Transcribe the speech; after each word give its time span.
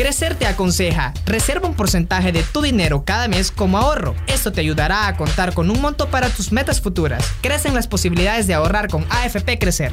Crecer 0.00 0.34
te 0.34 0.46
aconseja, 0.46 1.12
reserva 1.26 1.68
un 1.68 1.74
porcentaje 1.74 2.32
de 2.32 2.42
tu 2.42 2.62
dinero 2.62 3.04
cada 3.04 3.28
mes 3.28 3.50
como 3.50 3.76
ahorro. 3.76 4.14
Esto 4.28 4.50
te 4.50 4.62
ayudará 4.62 5.06
a 5.06 5.14
contar 5.18 5.52
con 5.52 5.70
un 5.70 5.78
monto 5.78 6.08
para 6.08 6.30
tus 6.30 6.52
metas 6.52 6.80
futuras. 6.80 7.22
Crecen 7.42 7.74
las 7.74 7.86
posibilidades 7.86 8.46
de 8.46 8.54
ahorrar 8.54 8.88
con 8.88 9.04
AFP 9.10 9.58
Crecer. 9.58 9.92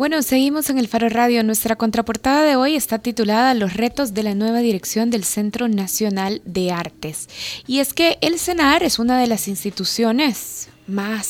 Bueno, 0.00 0.22
seguimos 0.22 0.70
en 0.70 0.78
el 0.78 0.88
Faro 0.88 1.10
Radio. 1.10 1.44
Nuestra 1.44 1.76
contraportada 1.76 2.42
de 2.42 2.56
hoy 2.56 2.74
está 2.74 3.00
titulada 3.00 3.52
Los 3.52 3.74
retos 3.74 4.14
de 4.14 4.22
la 4.22 4.34
nueva 4.34 4.60
dirección 4.60 5.10
del 5.10 5.24
Centro 5.24 5.68
Nacional 5.68 6.40
de 6.46 6.72
Artes. 6.72 7.28
Y 7.66 7.80
es 7.80 7.92
que 7.92 8.16
el 8.22 8.38
CENAR 8.38 8.82
es 8.82 8.98
una 8.98 9.20
de 9.20 9.26
las 9.26 9.46
instituciones 9.46 10.70
más 10.86 11.26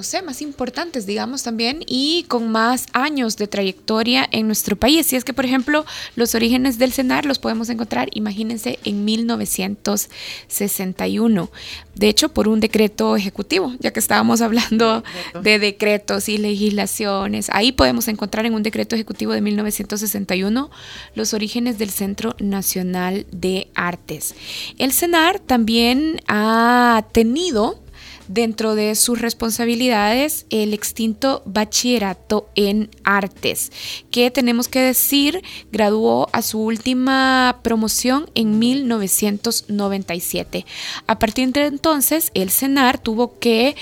no 0.00 0.04
sé, 0.04 0.22
más 0.22 0.40
importantes, 0.40 1.04
digamos 1.04 1.42
también, 1.42 1.84
y 1.86 2.24
con 2.26 2.50
más 2.50 2.86
años 2.94 3.36
de 3.36 3.46
trayectoria 3.46 4.26
en 4.32 4.46
nuestro 4.46 4.74
país. 4.74 5.12
Y 5.12 5.16
es 5.16 5.24
que, 5.24 5.34
por 5.34 5.44
ejemplo, 5.44 5.84
los 6.16 6.34
orígenes 6.34 6.78
del 6.78 6.94
CENAR 6.94 7.26
los 7.26 7.38
podemos 7.38 7.68
encontrar, 7.68 8.08
imagínense, 8.14 8.78
en 8.84 9.04
1961. 9.04 11.50
De 11.94 12.08
hecho, 12.08 12.30
por 12.30 12.48
un 12.48 12.60
decreto 12.60 13.14
ejecutivo, 13.14 13.74
ya 13.78 13.92
que 13.92 14.00
estábamos 14.00 14.40
hablando 14.40 15.04
de 15.42 15.58
decretos 15.58 16.30
y 16.30 16.38
legislaciones. 16.38 17.50
Ahí 17.52 17.72
podemos 17.72 18.08
encontrar 18.08 18.46
en 18.46 18.54
un 18.54 18.62
decreto 18.62 18.94
ejecutivo 18.94 19.34
de 19.34 19.42
1961 19.42 20.70
los 21.14 21.34
orígenes 21.34 21.76
del 21.76 21.90
Centro 21.90 22.36
Nacional 22.38 23.26
de 23.32 23.68
Artes. 23.74 24.34
El 24.78 24.94
CENAR 24.94 25.40
también 25.40 26.22
ha 26.26 27.04
tenido 27.12 27.82
dentro 28.30 28.74
de 28.76 28.94
sus 28.94 29.20
responsabilidades 29.20 30.46
el 30.50 30.72
extinto 30.72 31.42
bachillerato 31.46 32.48
en 32.54 32.88
artes, 33.02 33.72
que 34.12 34.30
tenemos 34.30 34.68
que 34.68 34.80
decir 34.80 35.42
graduó 35.72 36.28
a 36.32 36.42
su 36.42 36.60
última 36.60 37.58
promoción 37.62 38.30
en 38.36 38.60
1997. 38.60 40.64
A 41.08 41.18
partir 41.18 41.50
de 41.52 41.66
entonces, 41.66 42.30
el 42.34 42.50
CENAR 42.50 42.98
tuvo 42.98 43.40
que 43.40 43.74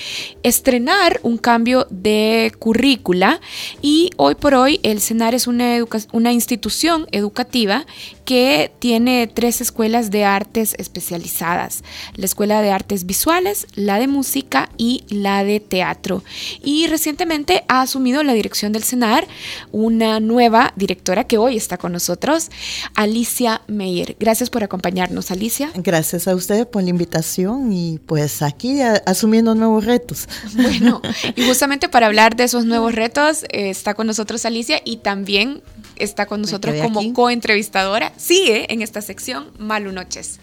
estrenar 0.42 1.20
un 1.22 1.36
cambio 1.36 1.86
de 1.90 2.50
currícula 2.58 3.42
y 3.82 4.08
hoy 4.16 4.34
por 4.34 4.54
hoy 4.54 4.80
el 4.82 5.02
CENAR 5.02 5.34
es 5.34 5.46
una, 5.46 5.76
una 6.12 6.32
institución 6.32 7.06
educativa 7.12 7.84
que 8.24 8.72
tiene 8.78 9.26
tres 9.26 9.60
escuelas 9.60 10.10
de 10.10 10.24
artes 10.24 10.74
especializadas, 10.78 11.84
la 12.14 12.24
Escuela 12.24 12.62
de 12.62 12.70
Artes 12.70 13.04
Visuales, 13.04 13.66
la 13.74 13.98
de 13.98 14.06
Música 14.06 14.37
y 14.76 15.04
la 15.08 15.44
de 15.44 15.60
Teatro. 15.60 16.22
Y 16.62 16.86
recientemente 16.86 17.64
ha 17.68 17.82
asumido 17.82 18.22
la 18.22 18.34
dirección 18.34 18.72
del 18.72 18.84
CENAR 18.84 19.26
una 19.72 20.20
nueva 20.20 20.72
directora 20.76 21.24
que 21.24 21.38
hoy 21.38 21.56
está 21.56 21.78
con 21.78 21.92
nosotros, 21.92 22.50
Alicia 22.94 23.62
Meyer. 23.66 24.16
Gracias 24.18 24.50
por 24.50 24.64
acompañarnos, 24.64 25.30
Alicia. 25.30 25.70
Gracias 25.74 26.28
a 26.28 26.34
usted 26.34 26.66
por 26.68 26.82
la 26.82 26.90
invitación 26.90 27.72
y 27.72 27.98
pues 28.06 28.42
aquí 28.42 28.80
asumiendo 29.06 29.54
nuevos 29.54 29.84
retos. 29.84 30.28
Bueno, 30.68 31.00
y 31.36 31.46
justamente 31.46 31.88
para 31.88 32.06
hablar 32.06 32.36
de 32.36 32.44
esos 32.44 32.64
nuevos 32.64 32.94
retos 32.94 33.44
eh, 33.44 33.70
está 33.70 33.94
con 33.94 34.06
nosotros 34.06 34.44
Alicia 34.44 34.80
y 34.84 34.98
también 34.98 35.62
está 35.96 36.26
con 36.26 36.40
nosotros 36.40 36.74
como 36.82 37.12
coentrevistadora. 37.12 38.12
Sigue 38.16 38.72
en 38.72 38.82
esta 38.82 39.00
sección 39.00 39.46
Malu 39.58 39.92
Noches. 39.92 40.40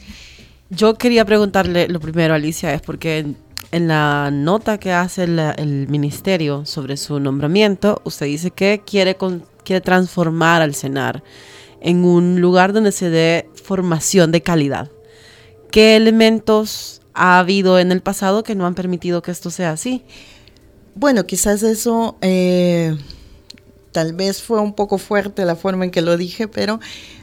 Yo 0.69 0.95
quería 0.95 1.25
preguntarle 1.25 1.87
lo 1.87 1.99
primero, 1.99 2.33
Alicia, 2.33 2.73
es 2.73 2.81
porque 2.81 3.35
en, 3.71 3.87
la 3.87 4.31
nota 4.31 4.77
que 4.77 4.91
hace 4.91 5.23
el, 5.23 5.87
ministerio 5.89 6.65
sobre 6.65 6.97
su 6.97 7.19
nombramiento, 7.19 8.01
usted 8.03 8.25
dice 8.27 8.51
que 8.51 8.81
quiere, 8.85 9.15
transformar 9.83 10.61
al 10.61 10.75
CENAR 10.75 11.23
en 11.81 12.03
un 12.03 12.41
lugar 12.41 12.73
donde 12.73 12.91
se 12.91 13.09
dé 13.09 13.49
formación 13.63 14.31
de 14.31 14.41
calidad. 14.41 14.89
¿Qué 15.71 15.95
elementos 15.95 17.01
ha 17.13 17.39
habido 17.39 17.79
en 17.79 17.91
el 17.91 18.01
pasado 18.01 18.43
que 18.43 18.55
no 18.55 18.65
han 18.65 18.75
permitido 18.75 19.21
que 19.21 19.31
esto 19.31 19.49
sea 19.49 19.71
así? 19.71 20.03
Bueno, 20.95 21.25
quizás 21.25 21.61
eso 21.63 22.17
eh, 22.21 22.95
tal 23.91 24.13
vez 24.13 24.41
fue 24.41 24.59
un 24.59 24.73
poco 24.73 24.97
fuerte 24.97 25.45
la 25.45 25.55
forma 25.55 25.85
en 25.85 25.91
que 25.91 26.01
lo 26.01 26.17
dije, 26.17 26.47
pero 26.47 26.79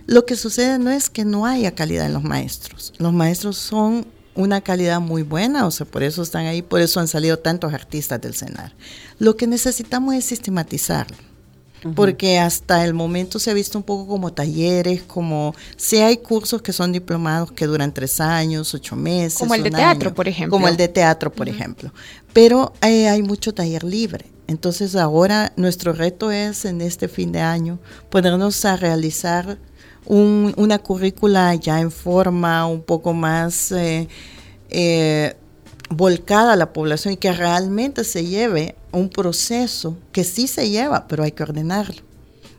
lo 0.07 0.25
que 0.25 0.37
sucede 0.37 0.79
no 0.79 0.91
es 0.91 1.11
que 1.11 1.25
no 1.25 1.45
haya 1.45 1.75
calidad 1.75 2.07
en 2.07 2.15
los 2.15 2.23
maestros. 2.23 2.95
Los 2.99 3.13
maestros 3.13 3.59
son 3.59 4.07
una 4.35 4.61
calidad 4.61 5.01
muy 5.01 5.23
buena, 5.23 5.67
o 5.67 5.71
sea, 5.71 5.87
por 5.87 6.03
eso 6.03 6.23
están 6.23 6.47
ahí, 6.47 6.63
por 6.63 6.81
eso 6.81 7.01
han 7.01 7.09
salido 7.09 7.39
tantos 7.39 7.73
artistas 7.73 8.21
del 8.21 8.35
CENAR. 8.35 8.75
Lo 9.19 9.37
que 9.37 9.47
necesitamos 9.47 10.15
es 10.15 10.25
sistematizarlo. 10.25 11.17
Porque 11.97 12.39
hasta 12.39 12.85
el 12.85 12.95
momento 12.95 13.41
se 13.41 13.51
ha 13.51 13.55
visto 13.55 13.77
un 13.77 13.83
poco 13.83 14.07
como 14.07 14.33
talleres, 14.33 15.03
como 15.03 15.53
si 15.77 15.97
hay 15.97 16.19
cursos 16.19 16.63
que 16.63 16.73
son 16.73 16.93
diplomados 16.93 17.51
que 17.51 17.67
duran 17.67 17.93
tres 17.93 18.21
años, 18.21 18.73
ocho 18.73 18.95
meses. 18.95 19.39
Como 19.39 19.57
el 19.57 19.65
de 19.65 19.73
teatro, 19.73 20.15
por 20.15 20.29
ejemplo. 20.29 20.57
Como 20.57 20.69
el 20.69 20.77
de 20.77 20.87
teatro, 20.87 21.33
por 21.33 21.49
ejemplo. 21.49 21.93
Pero 22.33 22.73
eh, 22.83 23.09
hay 23.09 23.23
mucho 23.23 23.53
taller 23.53 23.83
libre. 23.83 24.27
Entonces 24.47 24.95
ahora 24.95 25.53
nuestro 25.57 25.93
reto 25.93 26.31
es 26.31 26.65
en 26.65 26.83
este 26.83 27.09
fin 27.09 27.33
de 27.33 27.41
año 27.41 27.79
ponernos 28.11 28.65
a 28.65 28.77
realizar 28.77 29.59
una 30.07 30.79
currícula 30.79 31.55
ya 31.55 31.81
en 31.81 31.91
forma 31.91 32.67
un 32.67 32.83
poco 32.83 33.13
más 33.13 33.73
eh, 33.73 34.09
eh, 34.71 35.37
volcada 35.91 36.55
a 36.55 36.57
la 36.57 36.73
población 36.73 37.15
y 37.15 37.17
que 37.17 37.33
realmente 37.33 38.05
se 38.05 38.27
lleve 38.27 38.75
un 38.91 39.09
proceso 39.09 39.97
que 40.13 40.25
sí 40.25 40.47
se 40.47 40.71
lleva, 40.71 41.07
pero 41.07 41.23
hay 41.23 41.33
que 41.33 41.43
ordenarlo. 41.43 42.03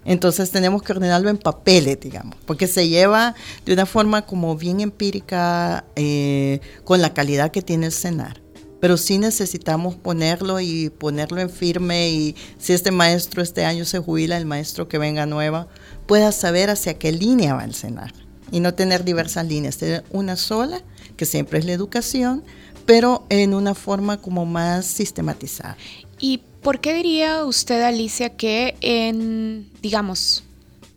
Entonces 0.05 0.51
tenemos 0.51 0.83
que 0.83 0.91
ordenarlo 0.91 1.29
en 1.29 1.37
papeles, 1.37 1.99
digamos, 1.99 2.35
porque 2.45 2.67
se 2.67 2.89
lleva 2.89 3.35
de 3.65 3.73
una 3.73 3.85
forma 3.85 4.23
como 4.23 4.55
bien 4.57 4.81
empírica 4.81 5.85
eh, 5.95 6.59
con 6.83 7.01
la 7.01 7.13
calidad 7.13 7.51
que 7.51 7.61
tiene 7.61 7.87
el 7.87 7.93
CENAR 7.93 8.43
pero 8.83 8.97
sí 8.97 9.17
necesitamos 9.17 9.95
ponerlo 9.95 10.59
y 10.59 10.89
ponerlo 10.89 11.39
en 11.39 11.49
firme 11.49 12.09
y 12.09 12.35
si 12.57 12.73
este 12.73 12.91
maestro 12.91 13.41
este 13.41 13.63
año 13.63 13.85
se 13.85 13.99
jubila, 13.99 14.35
el 14.35 14.45
maestro 14.45 14.89
que 14.89 14.97
venga 14.97 15.25
nueva 15.25 15.69
pueda 16.05 16.31
saber 16.31 16.69
hacia 16.69 16.97
qué 16.97 17.11
línea 17.11 17.55
va 17.55 17.65
el 17.65 17.73
cenar 17.73 18.13
y 18.51 18.59
no 18.59 18.73
tener 18.73 19.03
diversas 19.03 19.47
líneas, 19.47 19.77
tener 19.77 20.03
una 20.11 20.35
sola, 20.35 20.81
que 21.17 21.25
siempre 21.25 21.59
es 21.59 21.65
la 21.65 21.73
educación, 21.73 22.43
pero 22.85 23.25
en 23.29 23.53
una 23.53 23.73
forma 23.73 24.17
como 24.17 24.45
más 24.45 24.85
sistematizada. 24.85 25.77
¿Y 26.19 26.41
por 26.61 26.79
qué 26.79 26.93
diría 26.93 27.45
usted, 27.45 27.81
Alicia, 27.81 28.29
que 28.29 28.75
en, 28.81 29.69
digamos, 29.81 30.43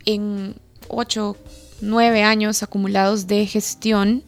en 0.05 0.55
ocho, 0.89 1.37
nueve 1.81 2.23
años 2.23 2.63
acumulados 2.63 3.27
de 3.27 3.47
gestión, 3.47 4.23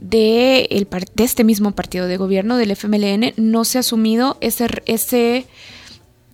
de, 0.00 0.68
el, 0.70 0.88
de 1.14 1.24
este 1.24 1.44
mismo 1.44 1.72
partido 1.72 2.06
de 2.06 2.16
gobierno, 2.16 2.56
del 2.56 2.70
FMLN, 2.70 3.34
no 3.36 3.64
se 3.64 3.78
ha 3.78 3.80
asumido 3.80 4.38
ese, 4.40 4.68
ese, 4.86 5.46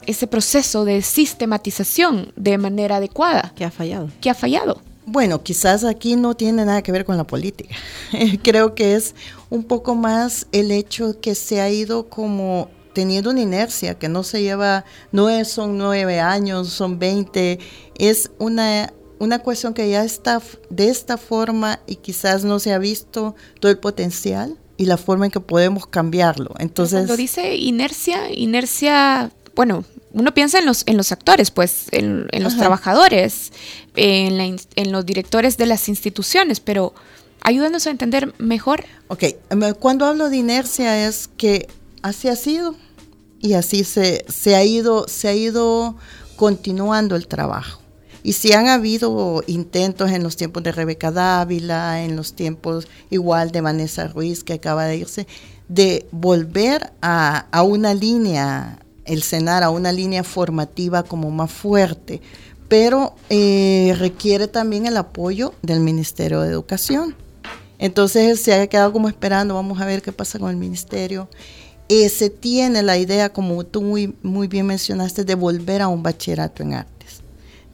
ese 0.06 0.26
proceso 0.26 0.84
de 0.84 1.02
sistematización 1.02 2.32
de 2.36 2.58
manera 2.58 2.96
adecuada. 2.96 3.52
Que 3.56 3.64
ha 3.64 3.70
fallado. 3.70 4.10
Que 4.20 4.30
ha 4.30 4.34
fallado. 4.34 4.80
Bueno, 5.06 5.42
quizás 5.42 5.84
aquí 5.84 6.16
no 6.16 6.34
tiene 6.34 6.64
nada 6.64 6.82
que 6.82 6.92
ver 6.92 7.04
con 7.04 7.16
la 7.16 7.24
política. 7.24 7.74
Creo 8.42 8.74
que 8.74 8.94
es 8.94 9.14
un 9.50 9.64
poco 9.64 9.94
más 9.94 10.46
el 10.52 10.70
hecho 10.70 11.20
que 11.20 11.34
se 11.34 11.60
ha 11.60 11.68
ido 11.70 12.08
como 12.08 12.70
teniendo 12.94 13.30
una 13.30 13.40
inercia 13.40 13.98
que 13.98 14.08
no 14.08 14.22
se 14.22 14.40
lleva, 14.40 14.84
no 15.10 15.28
es, 15.28 15.48
son 15.48 15.76
nueve 15.76 16.20
años, 16.20 16.68
son 16.68 16.98
veinte, 16.98 17.58
es 17.98 18.30
una 18.38 18.92
una 19.18 19.38
cuestión 19.40 19.74
que 19.74 19.88
ya 19.88 20.04
está 20.04 20.40
de 20.70 20.88
esta 20.88 21.16
forma 21.16 21.80
y 21.86 21.96
quizás 21.96 22.44
no 22.44 22.58
se 22.58 22.72
ha 22.72 22.78
visto 22.78 23.34
todo 23.60 23.70
el 23.70 23.78
potencial 23.78 24.56
y 24.76 24.86
la 24.86 24.96
forma 24.96 25.26
en 25.26 25.30
que 25.30 25.40
podemos 25.40 25.86
cambiarlo. 25.86 26.54
Entonces, 26.58 27.00
cuando 27.00 27.16
dice 27.16 27.56
inercia, 27.56 28.32
inercia, 28.32 29.30
bueno, 29.54 29.84
uno 30.14 30.32
piensa 30.32 30.58
en 30.58 30.66
los, 30.66 30.84
en 30.86 30.96
los 30.96 31.12
actores, 31.12 31.50
pues, 31.50 31.86
en, 31.90 32.28
los 32.40 32.56
trabajadores, 32.56 33.52
en, 33.96 34.58
en 34.76 34.92
los 34.92 35.04
directores 35.04 35.56
de 35.56 35.66
las 35.66 35.88
instituciones, 35.88 36.60
pero 36.60 36.94
ayúdanos 37.42 37.86
a 37.86 37.90
entender 37.90 38.32
mejor. 38.38 38.84
Ok, 39.08 39.24
em, 39.50 39.74
cuando 39.74 40.06
hablo 40.06 40.30
de 40.30 40.36
inercia 40.36 41.06
es 41.06 41.28
que 41.36 41.68
así 42.02 42.28
ha 42.28 42.36
sido 42.36 42.74
y 43.40 43.52
así 43.54 43.84
se, 43.84 44.24
se, 44.28 44.54
ha, 44.54 44.64
ido, 44.64 45.06
se 45.08 45.28
ha 45.28 45.34
ido 45.34 45.96
continuando 46.36 47.14
el 47.14 47.28
trabajo 47.28 47.82
Y 48.22 48.32
sí 48.32 48.52
han 48.52 48.68
habido 48.68 49.42
intentos 49.46 50.10
en 50.10 50.22
los 50.22 50.36
tiempos 50.36 50.62
de 50.62 50.72
Rebeca 50.72 51.10
Dávila, 51.10 52.02
en 52.02 52.16
los 52.16 52.34
tiempos 52.34 52.88
igual 53.10 53.50
de 53.50 53.60
Vanessa 53.60 54.08
Ruiz, 54.08 54.42
que 54.44 54.54
acaba 54.54 54.86
de 54.86 54.96
irse, 54.96 55.26
de 55.68 56.06
volver 56.10 56.92
a, 57.02 57.46
a 57.52 57.62
una 57.62 57.94
línea, 57.94 58.78
el 59.04 59.22
CENAR, 59.22 59.62
a 59.62 59.70
una 59.70 59.92
línea 59.92 60.24
formativa 60.24 61.02
como 61.02 61.30
más 61.30 61.50
fuerte, 61.50 62.20
pero 62.68 63.14
eh, 63.30 63.94
requiere 63.98 64.48
también 64.48 64.86
el 64.86 64.96
apoyo 64.96 65.54
del 65.62 65.80
Ministerio 65.80 66.40
de 66.40 66.50
Educación. 66.50 67.14
Entonces 67.78 68.40
se 68.40 68.54
ha 68.54 68.66
quedado 68.66 68.92
como 68.92 69.08
esperando, 69.08 69.54
vamos 69.54 69.80
a 69.80 69.86
ver 69.86 70.02
qué 70.02 70.12
pasa 70.12 70.38
con 70.38 70.50
el 70.50 70.56
ministerio. 70.56 71.28
Eh, 71.88 72.08
se 72.08 72.30
tiene 72.30 72.82
la 72.82 72.96
idea, 72.96 73.32
como 73.32 73.62
tú 73.64 73.82
muy, 73.82 74.16
muy 74.22 74.48
bien 74.48 74.66
mencionaste, 74.66 75.24
de 75.24 75.34
volver 75.34 75.82
a 75.82 75.88
un 75.88 76.02
bachillerato 76.02 76.62
en 76.62 76.74
artes. 76.74 77.20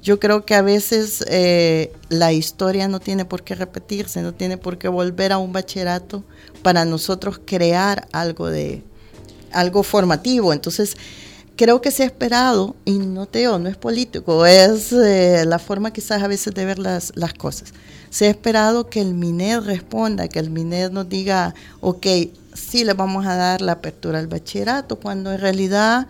Yo 0.03 0.19
creo 0.19 0.45
que 0.45 0.55
a 0.55 0.63
veces 0.63 1.25
eh, 1.29 1.93
la 2.09 2.33
historia 2.33 2.89
no 2.89 3.01
tiene 3.01 3.25
por 3.25 3.45
qué 3.45 3.55
repetirse, 3.55 4.23
no 4.23 4.35
tiene 4.35 4.57
por 4.57 4.79
qué 4.79 4.89
volver 4.89 5.31
a 5.33 5.39
un 5.39 5.53
bachillerato 5.53 6.25
para 6.63 6.85
nosotros 6.85 7.41
crear 7.45 8.09
algo 8.13 8.49
de 8.49 8.83
algo 9.53 9.83
formativo. 9.83 10.53
Entonces, 10.53 10.97
creo 11.57 11.81
que 11.81 11.91
se 11.91 12.03
ha 12.03 12.07
esperado, 12.07 12.75
y 12.85 12.99
no 12.99 13.27
te 13.27 13.45
no 13.45 13.69
es 13.69 13.77
político, 13.77 14.47
es 14.47 14.93
eh, 14.93 15.45
la 15.47 15.59
forma 15.59 15.93
quizás 15.93 16.23
a 16.23 16.29
veces 16.29 16.55
de 16.55 16.65
ver 16.65 16.79
las, 16.79 17.13
las 17.17 17.35
cosas. 17.35 17.75
Se 18.09 18.27
ha 18.27 18.31
esperado 18.31 18.89
que 18.89 19.01
el 19.01 19.15
MINED 19.15 19.61
responda, 19.61 20.29
que 20.29 20.39
el 20.39 20.51
MINED 20.51 20.91
nos 20.91 21.09
diga, 21.09 21.55
ok, 21.81 22.07
sí 22.55 22.85
le 22.85 22.95
vamos 22.95 23.27
a 23.27 23.37
dar 23.37 23.61
la 23.61 23.73
apertura 23.73 24.19
al 24.19 24.27
bachillerato, 24.27 24.97
cuando 24.97 25.33
en 25.33 25.41
realidad 25.41 26.07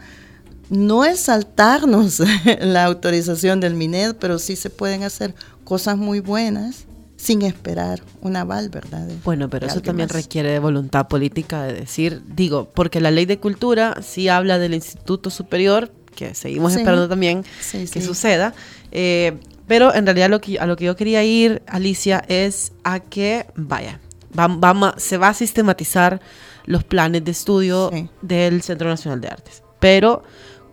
no 0.68 1.04
es 1.04 1.20
saltarnos 1.20 2.22
la 2.60 2.84
autorización 2.84 3.58
del 3.60 3.74
MINED, 3.74 4.16
pero 4.20 4.38
sí 4.38 4.54
se 4.54 4.70
pueden 4.70 5.02
hacer 5.02 5.34
cosas 5.64 5.96
muy 5.96 6.20
buenas 6.20 6.86
sin 7.20 7.42
esperar 7.42 8.00
un 8.22 8.34
aval, 8.34 8.70
¿verdad? 8.70 9.06
bueno, 9.24 9.50
pero 9.50 9.66
eso 9.66 9.82
también 9.82 10.08
requiere 10.08 10.50
de 10.50 10.58
voluntad 10.58 11.06
política 11.06 11.64
de 11.64 11.74
decir, 11.74 12.22
digo, 12.26 12.70
porque 12.74 12.98
la 12.98 13.10
ley 13.10 13.26
de 13.26 13.38
cultura 13.38 13.98
sí 14.00 14.28
habla 14.28 14.58
del 14.58 14.72
Instituto 14.72 15.28
Superior, 15.28 15.92
que 16.14 16.34
seguimos 16.34 16.74
esperando 16.74 17.08
también 17.10 17.44
que 17.70 18.00
suceda, 18.00 18.54
eh, 18.90 19.38
pero 19.66 19.94
en 19.94 20.06
realidad 20.06 20.30
lo 20.30 20.40
que, 20.40 20.58
a 20.58 20.64
lo 20.64 20.76
que 20.76 20.86
yo 20.86 20.96
quería 20.96 21.22
ir, 21.22 21.62
Alicia, 21.66 22.24
es 22.26 22.72
a 22.84 23.00
que, 23.00 23.46
vaya, 23.54 24.00
vamos, 24.32 24.94
se 24.96 25.18
va 25.18 25.28
a 25.28 25.34
sistematizar 25.34 26.22
los 26.64 26.84
planes 26.84 27.22
de 27.22 27.32
estudio 27.32 27.90
del 28.22 28.62
Centro 28.62 28.88
Nacional 28.88 29.20
de 29.20 29.28
Artes, 29.28 29.62
pero 29.78 30.22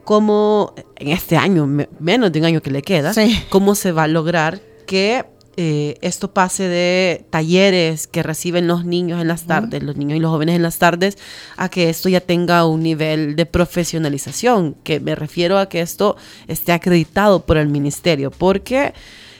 cómo 0.05 0.73
en 0.95 1.09
este 1.09 1.35
año, 1.35 1.67
menos 1.99 2.31
de 2.31 2.39
un 2.39 2.45
año 2.45 2.61
que 2.61 2.71
le 2.71 2.81
queda, 2.81 3.13
cómo 3.49 3.75
se 3.75 3.91
va 3.91 4.03
a 4.03 4.07
lograr 4.07 4.61
que 4.85 5.25
eh, 5.57 5.97
esto 6.01 6.33
pase 6.33 6.63
de 6.63 7.25
talleres 7.29 8.07
que 8.07 8.23
reciben 8.23 8.67
los 8.67 8.85
niños 8.85 9.21
en 9.21 9.27
las 9.27 9.43
tardes, 9.43 9.83
los 9.83 9.97
niños 9.97 10.17
y 10.17 10.21
los 10.21 10.31
jóvenes 10.31 10.55
en 10.55 10.61
las 10.61 10.77
tardes, 10.77 11.17
a 11.57 11.69
que 11.69 11.89
esto 11.89 12.07
ya 12.09 12.21
tenga 12.21 12.65
un 12.65 12.83
nivel 12.83 13.35
de 13.35 13.45
profesionalización, 13.45 14.75
que 14.83 14.99
me 14.99 15.15
refiero 15.15 15.57
a 15.59 15.67
que 15.67 15.81
esto 15.81 16.15
esté 16.47 16.71
acreditado 16.71 17.45
por 17.45 17.57
el 17.57 17.67
ministerio, 17.67 18.31
porque 18.31 18.93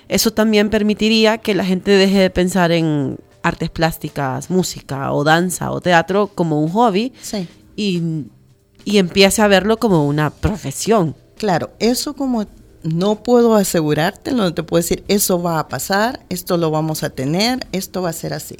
eso 0.09 0.31
también 0.31 0.69
permitiría 0.69 1.37
que 1.37 1.55
la 1.55 1.63
gente 1.63 1.91
deje 1.91 2.19
de 2.19 2.29
pensar 2.29 2.71
en 2.71 3.17
artes 3.43 3.69
plásticas, 3.69 4.49
música 4.49 5.13
o 5.13 5.23
danza 5.23 5.71
o 5.71 5.79
teatro 5.79 6.27
como 6.27 6.61
un 6.61 6.69
hobby 6.69 7.13
y 7.75 8.25
y 8.87 8.99
empiece 8.99 9.41
a 9.41 9.49
verlo 9.49 9.75
como 9.79 10.07
una 10.07 10.29
profesión. 10.29 11.13
Claro, 11.35 11.71
eso 11.79 12.13
como 12.13 12.45
no 12.83 13.23
puedo 13.23 13.55
asegurarte, 13.55 14.31
no 14.31 14.53
te 14.53 14.63
puedo 14.63 14.81
decir, 14.81 15.03
eso 15.07 15.41
va 15.41 15.59
a 15.59 15.67
pasar, 15.67 16.25
esto 16.29 16.57
lo 16.57 16.71
vamos 16.71 17.03
a 17.03 17.09
tener, 17.09 17.65
esto 17.71 18.01
va 18.01 18.09
a 18.09 18.13
ser 18.13 18.33
así. 18.33 18.57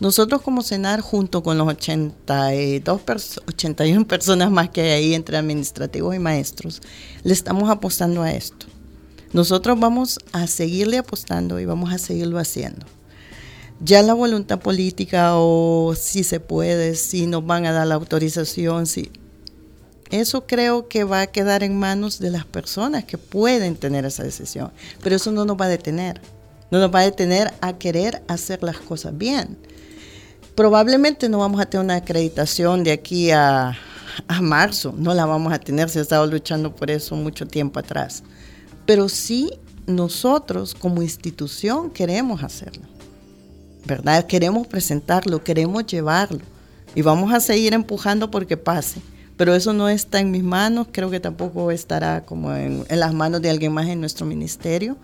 Nosotros 0.00 0.42
como 0.42 0.62
CENAR, 0.62 1.00
junto 1.00 1.42
con 1.42 1.58
los 1.58 1.68
82 1.68 3.00
81 3.46 4.06
personas 4.06 4.50
más 4.50 4.70
que 4.70 4.80
hay 4.80 4.90
ahí 4.90 5.14
entre 5.14 5.36
administrativos 5.36 6.14
y 6.14 6.18
maestros, 6.18 6.80
le 7.22 7.32
estamos 7.32 7.70
apostando 7.70 8.22
a 8.22 8.32
esto. 8.32 8.66
Nosotros 9.32 9.78
vamos 9.78 10.18
a 10.32 10.46
seguirle 10.46 10.98
apostando 10.98 11.60
y 11.60 11.64
vamos 11.64 11.92
a 11.92 11.98
seguirlo 11.98 12.38
haciendo. 12.38 12.86
Ya 13.82 14.02
la 14.02 14.12
voluntad 14.12 14.58
política 14.58 15.36
o 15.36 15.94
si 15.96 16.24
se 16.24 16.40
puede, 16.40 16.96
si 16.96 17.26
nos 17.26 17.46
van 17.46 17.64
a 17.64 17.72
dar 17.72 17.86
la 17.86 17.94
autorización, 17.94 18.86
si 18.86 19.10
eso 20.10 20.46
creo 20.46 20.88
que 20.88 21.04
va 21.04 21.22
a 21.22 21.26
quedar 21.28 21.62
en 21.62 21.78
manos 21.78 22.18
de 22.18 22.30
las 22.30 22.44
personas 22.44 23.04
que 23.04 23.16
pueden 23.16 23.76
tener 23.76 24.04
esa 24.04 24.24
decisión, 24.24 24.72
pero 25.02 25.16
eso 25.16 25.30
no 25.30 25.44
nos 25.44 25.56
va 25.56 25.66
a 25.66 25.68
detener, 25.68 26.20
no 26.70 26.80
nos 26.80 26.92
va 26.92 27.00
a 27.00 27.04
detener 27.04 27.52
a 27.60 27.78
querer 27.78 28.22
hacer 28.26 28.62
las 28.62 28.78
cosas 28.78 29.16
bien. 29.16 29.56
Probablemente 30.56 31.28
no 31.28 31.38
vamos 31.38 31.60
a 31.60 31.66
tener 31.66 31.84
una 31.84 31.94
acreditación 31.96 32.82
de 32.82 32.92
aquí 32.92 33.30
a, 33.30 33.76
marzo, 34.42 34.92
no 34.96 35.14
la 35.14 35.24
vamos 35.24 35.52
a 35.52 35.60
tener, 35.60 35.88
se 35.88 36.00
ha 36.00 36.02
estado 36.02 36.26
luchando 36.26 36.74
por 36.74 36.90
eso 36.90 37.14
mucho 37.14 37.46
tiempo 37.46 37.78
atrás, 37.78 38.24
pero 38.84 39.08
sí 39.08 39.52
nosotros 39.86 40.74
como 40.74 41.02
institución 41.02 41.90
queremos 41.90 42.42
hacerlo, 42.42 42.82
¿verdad? 43.86 44.26
Queremos 44.26 44.66
presentarlo, 44.66 45.42
queremos 45.42 45.86
llevarlo. 45.86 46.40
Y 46.92 47.02
vamos 47.02 47.32
a 47.32 47.38
seguir 47.38 47.72
empujando 47.72 48.32
porque 48.32 48.56
pase 48.56 49.00
pero 49.40 49.54
eso 49.54 49.72
no 49.72 49.88
está 49.88 50.20
en 50.20 50.30
mis 50.30 50.42
manos, 50.42 50.88
creo 50.92 51.08
que 51.08 51.18
tampoco 51.18 51.70
estará 51.70 52.20
como 52.26 52.54
en, 52.54 52.84
las 52.90 53.14
manos 53.14 53.40
de 53.40 53.48
alguien 53.48 53.72
más 53.72 53.88
en 53.88 53.98
nuestro 53.98 54.26
ministerio, 54.26 54.98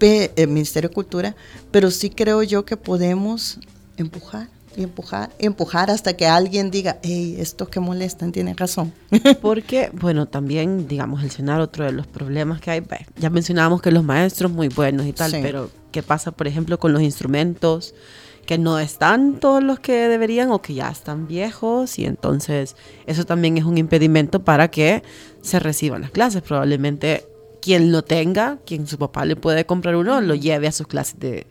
el 0.00 0.30
eh, 0.34 0.46
Ministerio 0.46 0.88
de 0.88 0.94
Cultura, 0.94 1.36
pero 1.72 1.90
sí 1.90 2.08
creo 2.08 2.42
yo 2.42 2.64
que 2.64 2.78
podemos 2.78 3.60
empujar 3.98 4.48
y 4.78 4.84
empujar, 4.84 5.28
empujar 5.38 5.90
hasta 5.90 6.16
que 6.16 6.26
alguien 6.26 6.70
diga, 6.70 6.96
hey, 7.02 7.36
estos 7.38 7.68
que 7.68 7.78
molestan 7.78 8.32
tienen 8.32 8.56
razón. 8.56 8.94
Porque, 9.42 9.90
bueno, 9.92 10.24
también, 10.24 10.88
digamos, 10.88 11.22
el 11.22 11.30
cenar, 11.30 11.60
otro 11.60 11.84
de 11.84 11.92
los 11.92 12.06
problemas 12.06 12.62
que 12.62 12.70
hay, 12.70 12.82
ya 13.18 13.28
mencionábamos 13.28 13.82
que 13.82 13.90
los 13.90 14.04
maestros 14.04 14.50
muy 14.50 14.68
buenos 14.68 15.04
y 15.04 15.12
tal, 15.12 15.32
pero 15.32 15.68
¿qué 15.92 16.02
pasa, 16.02 16.32
por 16.32 16.46
ejemplo, 16.46 16.78
con 16.78 16.94
los 16.94 17.02
instrumentos? 17.02 17.94
Que 18.46 18.58
no 18.58 18.78
están 18.78 19.40
todos 19.40 19.62
los 19.62 19.80
que 19.80 20.08
deberían 20.08 20.50
o 20.50 20.62
que 20.62 20.74
ya 20.74 20.88
están 20.88 21.26
viejos 21.26 21.98
y 21.98 22.06
entonces 22.06 22.76
eso 23.06 23.26
también 23.26 23.58
es 23.58 23.64
un 23.64 23.76
impedimento 23.76 24.44
para 24.44 24.70
que 24.70 25.02
se 25.42 25.58
reciban 25.58 26.00
las 26.00 26.12
clases. 26.12 26.42
Probablemente 26.42 27.26
quien 27.60 27.90
lo 27.90 28.02
tenga, 28.02 28.58
quien 28.64 28.86
su 28.86 28.96
papá 28.96 29.24
le 29.24 29.34
puede 29.34 29.66
comprar 29.66 29.96
uno, 29.96 30.20
lo 30.20 30.36
lleve 30.36 30.68
a 30.68 30.72
sus 30.72 30.86
clases 30.86 31.18
de, 31.18 31.46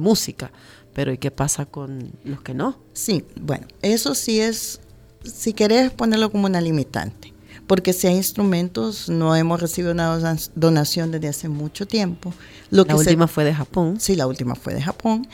música. 0.00 0.50
Pero 0.94 1.12
¿y 1.12 1.18
qué 1.18 1.30
pasa 1.30 1.66
con 1.66 2.12
los 2.24 2.40
que 2.40 2.54
no? 2.54 2.78
Sí, 2.94 3.24
bueno, 3.40 3.66
eso 3.82 4.14
sí 4.14 4.40
es, 4.40 4.80
si 5.22 5.52
querés 5.52 5.90
ponerlo 5.90 6.30
como 6.30 6.46
una 6.46 6.60
limitante, 6.60 7.34
porque 7.66 7.92
si 7.92 8.06
hay 8.06 8.16
instrumentos, 8.16 9.10
no 9.10 9.36
hemos 9.36 9.60
recibido 9.60 9.92
una 9.92 10.36
donación 10.54 11.10
desde 11.10 11.28
hace 11.28 11.48
mucho 11.50 11.86
tiempo. 11.86 12.32
Lo 12.70 12.84
la 12.84 12.96
última 12.96 13.28
fue 13.28 13.44
de 13.44 13.54
Japón. 13.54 14.00
Sí, 14.00 14.16
la 14.16 14.26
última 14.26 14.54
fue 14.54 14.72
de 14.72 14.80
Japón 14.80 15.28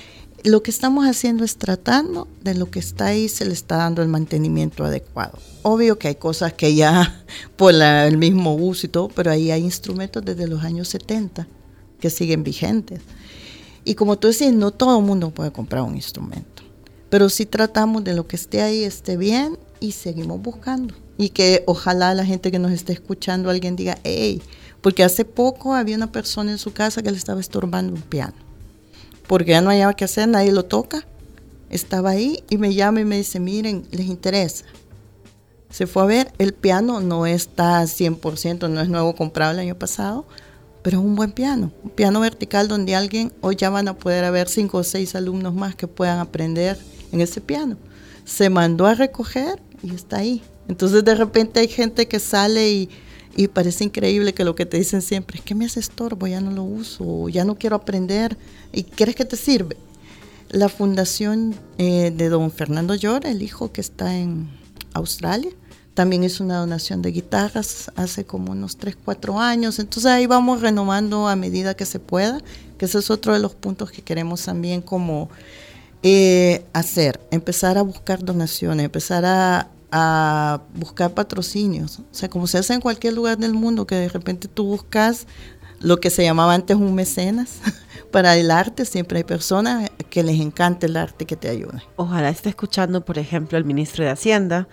lo 0.44 0.62
que 0.62 0.70
estamos 0.70 1.06
haciendo 1.06 1.42
es 1.42 1.56
tratando 1.56 2.28
de 2.42 2.54
lo 2.54 2.70
que 2.70 2.78
está 2.78 3.06
ahí, 3.06 3.30
se 3.30 3.46
le 3.46 3.54
está 3.54 3.78
dando 3.78 4.02
el 4.02 4.08
mantenimiento 4.08 4.84
adecuado. 4.84 5.38
Obvio 5.62 5.98
que 5.98 6.08
hay 6.08 6.14
cosas 6.16 6.52
que 6.52 6.74
ya 6.74 7.24
por 7.56 7.74
el 7.74 8.18
mismo 8.18 8.54
uso 8.54 8.86
y 8.86 8.90
todo, 8.90 9.08
pero 9.08 9.30
ahí 9.30 9.50
hay 9.50 9.62
instrumentos 9.62 10.22
desde 10.22 10.46
los 10.46 10.62
años 10.62 10.88
70 10.88 11.48
que 11.98 12.10
siguen 12.10 12.44
vigentes. 12.44 13.00
Y 13.84 13.94
como 13.94 14.18
tú 14.18 14.28
decís, 14.28 14.52
no 14.52 14.70
todo 14.70 14.98
el 14.98 15.04
mundo 15.04 15.30
puede 15.30 15.50
comprar 15.50 15.82
un 15.82 15.94
instrumento, 15.94 16.62
pero 17.08 17.30
sí 17.30 17.46
tratamos 17.46 18.04
de 18.04 18.14
lo 18.14 18.26
que 18.26 18.36
esté 18.36 18.60
ahí 18.60 18.84
esté 18.84 19.16
bien 19.16 19.58
y 19.80 19.92
seguimos 19.92 20.42
buscando. 20.42 20.94
Y 21.16 21.30
que 21.30 21.64
ojalá 21.66 22.12
la 22.14 22.26
gente 22.26 22.50
que 22.50 22.58
nos 22.58 22.72
esté 22.72 22.92
escuchando, 22.92 23.48
alguien 23.48 23.76
diga, 23.76 23.96
hey, 24.04 24.42
porque 24.82 25.04
hace 25.04 25.24
poco 25.24 25.72
había 25.72 25.96
una 25.96 26.12
persona 26.12 26.50
en 26.50 26.58
su 26.58 26.74
casa 26.74 27.02
que 27.02 27.10
le 27.10 27.16
estaba 27.16 27.40
estorbando 27.40 27.94
un 27.94 28.02
piano 28.02 28.43
porque 29.26 29.52
ya 29.52 29.60
no 29.60 29.70
había 29.70 29.92
que 29.94 30.04
hacer, 30.04 30.28
nadie 30.28 30.52
lo 30.52 30.64
toca. 30.64 31.06
Estaba 31.70 32.10
ahí 32.10 32.44
y 32.48 32.58
me 32.58 32.74
llama 32.74 33.00
y 33.00 33.04
me 33.04 33.16
dice, 33.16 33.40
miren, 33.40 33.86
les 33.90 34.06
interesa. 34.06 34.64
Se 35.70 35.86
fue 35.86 36.02
a 36.02 36.06
ver, 36.06 36.32
el 36.38 36.54
piano 36.54 37.00
no 37.00 37.26
está 37.26 37.82
100%, 37.82 38.70
no 38.70 38.80
es 38.80 38.88
nuevo 38.88 39.16
comprado 39.16 39.52
el 39.52 39.58
año 39.58 39.74
pasado, 39.74 40.24
pero 40.82 40.98
es 40.98 41.04
un 41.04 41.16
buen 41.16 41.32
piano, 41.32 41.72
un 41.82 41.90
piano 41.90 42.20
vertical 42.20 42.68
donde 42.68 42.94
alguien, 42.94 43.32
hoy 43.40 43.56
ya 43.56 43.70
van 43.70 43.88
a 43.88 43.96
poder 43.96 44.24
haber 44.24 44.48
cinco 44.48 44.78
o 44.78 44.84
seis 44.84 45.16
alumnos 45.16 45.52
más 45.54 45.74
que 45.74 45.88
puedan 45.88 46.18
aprender 46.18 46.78
en 47.10 47.20
ese 47.20 47.40
piano. 47.40 47.76
Se 48.24 48.50
mandó 48.50 48.86
a 48.86 48.94
recoger 48.94 49.60
y 49.82 49.94
está 49.94 50.18
ahí. 50.18 50.42
Entonces 50.68 51.04
de 51.04 51.14
repente 51.14 51.60
hay 51.60 51.68
gente 51.68 52.06
que 52.06 52.20
sale 52.20 52.70
y 52.70 52.90
y 53.36 53.48
parece 53.48 53.84
increíble 53.84 54.34
que 54.34 54.44
lo 54.44 54.54
que 54.54 54.66
te 54.66 54.76
dicen 54.76 55.02
siempre 55.02 55.38
es 55.38 55.44
que 55.44 55.54
me 55.54 55.64
hace 55.64 55.80
estorbo, 55.80 56.26
ya 56.26 56.40
no 56.40 56.50
lo 56.50 56.62
uso, 56.62 57.28
ya 57.28 57.44
no 57.44 57.56
quiero 57.56 57.76
aprender. 57.76 58.36
¿Y 58.72 58.84
crees 58.84 59.16
que 59.16 59.24
te 59.24 59.36
sirve? 59.36 59.76
La 60.50 60.68
fundación 60.68 61.54
eh, 61.78 62.12
de 62.14 62.28
don 62.28 62.50
Fernando 62.50 62.94
Llora, 62.94 63.30
el 63.30 63.42
hijo 63.42 63.72
que 63.72 63.80
está 63.80 64.16
en 64.16 64.48
Australia, 64.92 65.50
también 65.94 66.24
hizo 66.24 66.44
una 66.44 66.58
donación 66.58 67.02
de 67.02 67.12
guitarras 67.12 67.90
hace 67.96 68.24
como 68.24 68.52
unos 68.52 68.76
3, 68.76 68.96
4 69.04 69.40
años. 69.40 69.78
Entonces 69.78 70.10
ahí 70.10 70.26
vamos 70.26 70.60
renovando 70.60 71.28
a 71.28 71.36
medida 71.36 71.74
que 71.74 71.86
se 71.86 71.98
pueda, 71.98 72.40
que 72.78 72.84
ese 72.84 72.98
es 72.98 73.10
otro 73.10 73.32
de 73.32 73.38
los 73.38 73.54
puntos 73.54 73.90
que 73.90 74.02
queremos 74.02 74.44
también 74.44 74.80
como 74.80 75.28
eh, 76.02 76.64
hacer, 76.72 77.20
empezar 77.30 77.78
a 77.78 77.82
buscar 77.82 78.24
donaciones, 78.24 78.84
empezar 78.84 79.24
a, 79.24 79.70
a 79.96 80.60
buscar 80.74 81.14
patrocinios. 81.14 82.00
O 82.00 82.04
sea, 82.10 82.28
como 82.28 82.48
se 82.48 82.58
hace 82.58 82.74
en 82.74 82.80
cualquier 82.80 83.14
lugar 83.14 83.38
del 83.38 83.54
mundo, 83.54 83.86
que 83.86 83.94
de 83.94 84.08
repente 84.08 84.48
tú 84.48 84.64
buscas 84.64 85.28
lo 85.80 85.98
que 85.98 86.10
se 86.10 86.24
llamaba 86.24 86.52
antes 86.52 86.76
un 86.76 86.96
mecenas. 86.96 87.60
Para 88.10 88.36
el 88.36 88.50
arte 88.50 88.86
siempre 88.86 89.18
hay 89.18 89.24
personas 89.24 89.90
que 90.10 90.24
les 90.24 90.40
encanta 90.40 90.86
el 90.86 90.96
arte 90.96 91.26
que 91.26 91.36
te 91.36 91.48
ayuden. 91.48 91.80
Ojalá 91.94 92.28
esté 92.28 92.48
escuchando, 92.48 93.04
por 93.04 93.18
ejemplo, 93.18 93.56
el 93.56 93.64
ministro 93.64 94.04
de 94.04 94.10
Hacienda, 94.10 94.66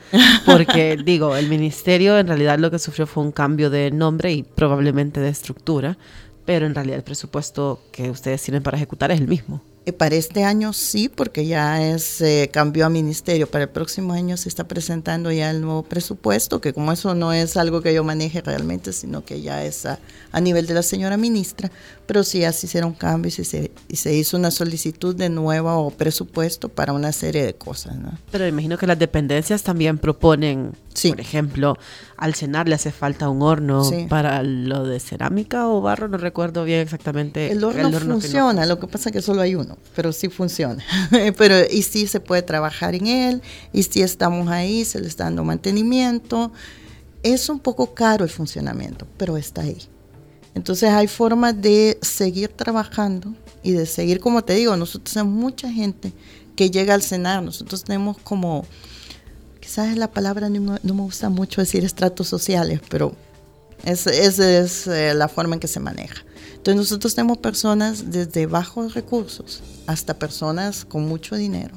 porque 0.45 0.97
digo, 1.05 1.35
el 1.35 1.49
ministerio 1.49 2.17
en 2.17 2.27
realidad 2.27 2.57
lo 2.57 2.71
que 2.71 2.79
sufrió 2.79 3.05
fue 3.05 3.23
un 3.23 3.31
cambio 3.31 3.69
de 3.69 3.91
nombre 3.91 4.33
y 4.33 4.41
probablemente 4.41 5.19
de 5.19 5.29
estructura, 5.29 5.99
pero 6.45 6.65
en 6.65 6.73
realidad 6.73 6.97
el 6.97 7.03
presupuesto 7.03 7.79
que 7.91 8.09
ustedes 8.09 8.41
tienen 8.41 8.63
para 8.63 8.77
ejecutar 8.77 9.11
es 9.11 9.19
el 9.19 9.27
mismo. 9.27 9.61
Eh, 9.83 9.93
para 9.93 10.13
este 10.13 10.43
año 10.43 10.73
sí, 10.73 11.09
porque 11.09 11.47
ya 11.47 11.83
es 11.83 12.21
eh, 12.21 12.51
cambió 12.53 12.85
a 12.85 12.89
ministerio. 12.89 13.49
Para 13.49 13.63
el 13.63 13.69
próximo 13.71 14.13
año 14.13 14.37
se 14.37 14.47
está 14.47 14.67
presentando 14.67 15.31
ya 15.31 15.49
el 15.49 15.61
nuevo 15.61 15.81
presupuesto, 15.81 16.61
que 16.61 16.71
como 16.71 16.91
eso 16.91 17.15
no 17.15 17.33
es 17.33 17.57
algo 17.57 17.81
que 17.81 17.91
yo 17.91 18.03
maneje 18.03 18.41
realmente, 18.41 18.93
sino 18.93 19.25
que 19.25 19.41
ya 19.41 19.63
es 19.63 19.87
a, 19.87 19.99
nivel 20.39 20.67
de 20.67 20.75
la 20.75 20.83
señora 20.83 21.17
ministra, 21.17 21.71
pero 22.05 22.23
sí 22.23 22.43
así 22.43 22.67
hicieron 22.67 22.93
cambios 22.93 23.39
y 23.39 23.43
se, 23.43 23.71
y 23.87 23.95
se 23.95 24.13
hizo 24.13 24.37
una 24.37 24.51
solicitud 24.51 25.15
de 25.15 25.29
nuevo 25.29 25.89
presupuesto 25.89 26.69
para 26.69 26.93
una 26.93 27.11
serie 27.11 27.43
de 27.43 27.55
cosas. 27.55 27.95
¿no? 27.97 28.17
Pero 28.31 28.47
imagino 28.47 28.77
que 28.77 28.85
las 28.85 28.99
dependencias 28.99 29.63
también 29.63 29.97
proponen, 29.97 30.73
por 31.09 31.19
ejemplo, 31.19 31.77
al 32.21 32.35
cenar 32.35 32.69
le 32.69 32.75
hace 32.75 32.91
falta 32.91 33.29
un 33.29 33.41
horno 33.41 33.83
para 34.07 34.43
lo 34.43 34.85
de 34.85 34.99
cerámica 34.99 35.67
o 35.67 35.81
barro, 35.81 36.07
no 36.07 36.17
recuerdo 36.17 36.63
bien 36.63 36.81
exactamente. 36.81 37.51
El 37.51 37.63
horno, 37.63 37.99
funciona, 37.99 38.67
lo 38.67 38.79
que 38.79 38.85
pasa 38.85 39.09
es 39.09 39.13
que 39.13 39.21
solo 39.23 39.41
hay 39.41 39.55
uno, 39.55 39.70
pero 39.95 40.11
sí 40.11 40.29
funciona. 40.29 40.83
pero 41.37 41.55
y 41.69 41.81
sí 41.83 42.07
se 42.07 42.19
puede 42.19 42.41
trabajar 42.41 42.95
en 42.95 43.07
él, 43.07 43.41
y 43.73 43.83
si 43.83 44.01
estamos 44.01 44.49
ahí, 44.49 44.85
se 44.85 44.99
le 44.99 45.07
está 45.07 45.25
dando 45.25 45.43
mantenimiento. 45.43 46.51
Es 47.23 47.49
un 47.49 47.59
poco 47.59 47.93
caro 47.93 48.23
el 48.23 48.31
funcionamiento, 48.31 49.07
pero 49.17 49.37
está 49.37 49.61
ahí. 49.61 49.77
Entonces 50.53 50.89
hay 50.89 51.07
formas 51.07 51.59
de 51.61 51.97
seguir 52.01 52.49
trabajando 52.49 53.33
y 53.63 53.71
de 53.71 53.85
seguir, 53.85 54.19
como 54.19 54.43
te 54.43 54.53
digo, 54.53 54.75
nosotros 54.75 55.13
tenemos 55.13 55.33
mucha 55.33 55.71
gente 55.71 56.11
que 56.55 56.69
llega 56.69 56.93
al 56.93 57.01
cenar, 57.01 57.41
nosotros 57.41 57.83
tenemos 57.83 58.17
como 58.17 58.65
quizás 59.59 59.95
la 59.95 60.11
palabra 60.11 60.49
no, 60.49 60.77
me 60.83 61.01
gusta 61.01 61.29
mucho 61.29 61.61
decir 61.61 61.85
estratos 61.85 62.27
sociales, 62.27 62.81
pero 62.89 63.15
esa 63.85 64.11
es 64.11 64.87
eh, 64.87 65.13
la 65.13 65.27
forma 65.27 65.55
en 65.55 65.59
que 65.59 65.67
se 65.67 65.79
maneja. 65.79 66.23
Entonces 66.51 66.75
nosotros 66.75 67.15
tenemos 67.15 67.39
personas 67.39 68.11
desde 68.11 68.45
bajos 68.45 68.93
recursos 68.93 69.63
hasta 69.87 70.19
personas 70.19 70.85
con 70.85 71.07
mucho 71.07 71.35
dinero, 71.35 71.75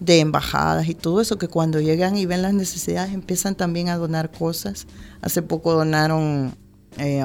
de 0.00 0.18
embajadas 0.18 0.88
y 0.88 0.94
todo 0.94 1.20
eso, 1.20 1.38
que 1.38 1.48
cuando 1.48 1.80
llegan 1.80 2.16
y 2.16 2.26
ven 2.26 2.42
las 2.42 2.52
necesidades 2.52 3.14
empiezan 3.14 3.54
también 3.54 3.88
a 3.88 3.96
donar 3.96 4.30
cosas. 4.32 4.86
Hace 5.22 5.42
poco 5.42 5.72
donaron 5.74 6.56
eh, 6.98 7.22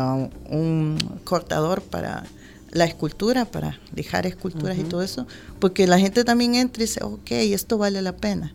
un 0.49 0.97
cortador 1.23 1.81
para 1.81 2.23
la 2.71 2.85
escultura, 2.85 3.45
para 3.45 3.79
dejar 3.91 4.25
esculturas 4.25 4.77
y 4.77 4.83
todo 4.83 5.01
eso, 5.01 5.27
porque 5.59 5.87
la 5.87 5.99
gente 5.99 6.23
también 6.23 6.55
entra 6.55 6.83
y 6.83 6.85
dice, 6.85 7.03
ok, 7.03 7.31
esto 7.31 7.77
vale 7.77 8.01
la 8.01 8.15
pena. 8.15 8.53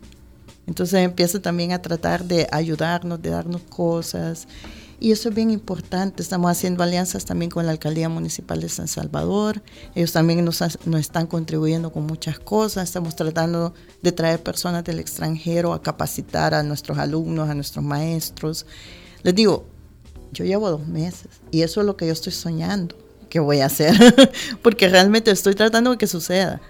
Entonces 0.66 1.00
empieza 1.00 1.40
también 1.40 1.72
a 1.72 1.82
tratar 1.82 2.24
de 2.24 2.46
ayudarnos, 2.50 3.20
de 3.22 3.30
darnos 3.30 3.62
cosas. 3.62 4.48
Y 4.98 5.12
eso 5.12 5.28
es 5.28 5.34
bien 5.34 5.50
importante. 5.50 6.22
Estamos 6.22 6.50
haciendo 6.50 6.82
alianzas 6.82 7.24
también 7.24 7.50
con 7.50 7.66
la 7.66 7.72
Alcaldía 7.72 8.08
Municipal 8.08 8.60
de 8.60 8.68
San 8.68 8.88
Salvador. 8.88 9.62
Ellos 9.94 10.12
también 10.12 10.44
nos, 10.44 10.60
nos, 10.86 11.00
están 11.00 11.26
contribuyendo 11.26 11.92
con 11.92 12.06
muchas 12.06 12.38
cosas. 12.38 12.84
Estamos 12.84 13.14
tratando 13.14 13.74
de 14.02 14.12
traer 14.12 14.42
personas 14.42 14.84
del 14.84 14.98
extranjero 14.98 15.72
a 15.72 15.82
capacitar 15.82 16.54
a 16.54 16.62
nuestros 16.62 16.98
alumnos, 16.98 17.48
a 17.48 17.54
nuestros 17.54 17.84
maestros. 17.84 18.66
Les 19.22 19.34
digo, 19.34 19.66
yo 20.32 20.44
llevo 20.44 20.70
dos 20.70 20.86
meses 20.86 21.28
y 21.50 21.62
eso 21.62 21.80
es 21.80 21.86
lo 21.86 21.96
que 21.96 22.06
yo 22.06 22.12
estoy 22.12 22.32
soñando 22.32 22.96
que 23.28 23.40
voy 23.40 23.58
a 23.58 23.66
hacer, 23.66 23.96
porque 24.62 24.88
realmente 24.88 25.30
estoy 25.32 25.54
tratando 25.54 25.90
de 25.90 25.98
que 25.98 26.06
suceda. 26.06 26.60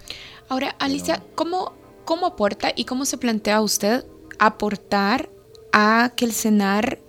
Ahora, 0.48 0.74
Alicia, 0.78 1.22
¿cómo 1.34 1.74
¿Cómo 2.06 2.26
aporta 2.26 2.72
y 2.76 2.84
cómo 2.84 3.04
se 3.04 3.18
plantea 3.18 3.60
usted 3.60 4.06
aportar 4.38 5.28
a 5.72 6.12
que 6.14 6.24
el 6.24 6.32
CENAR 6.32 7.00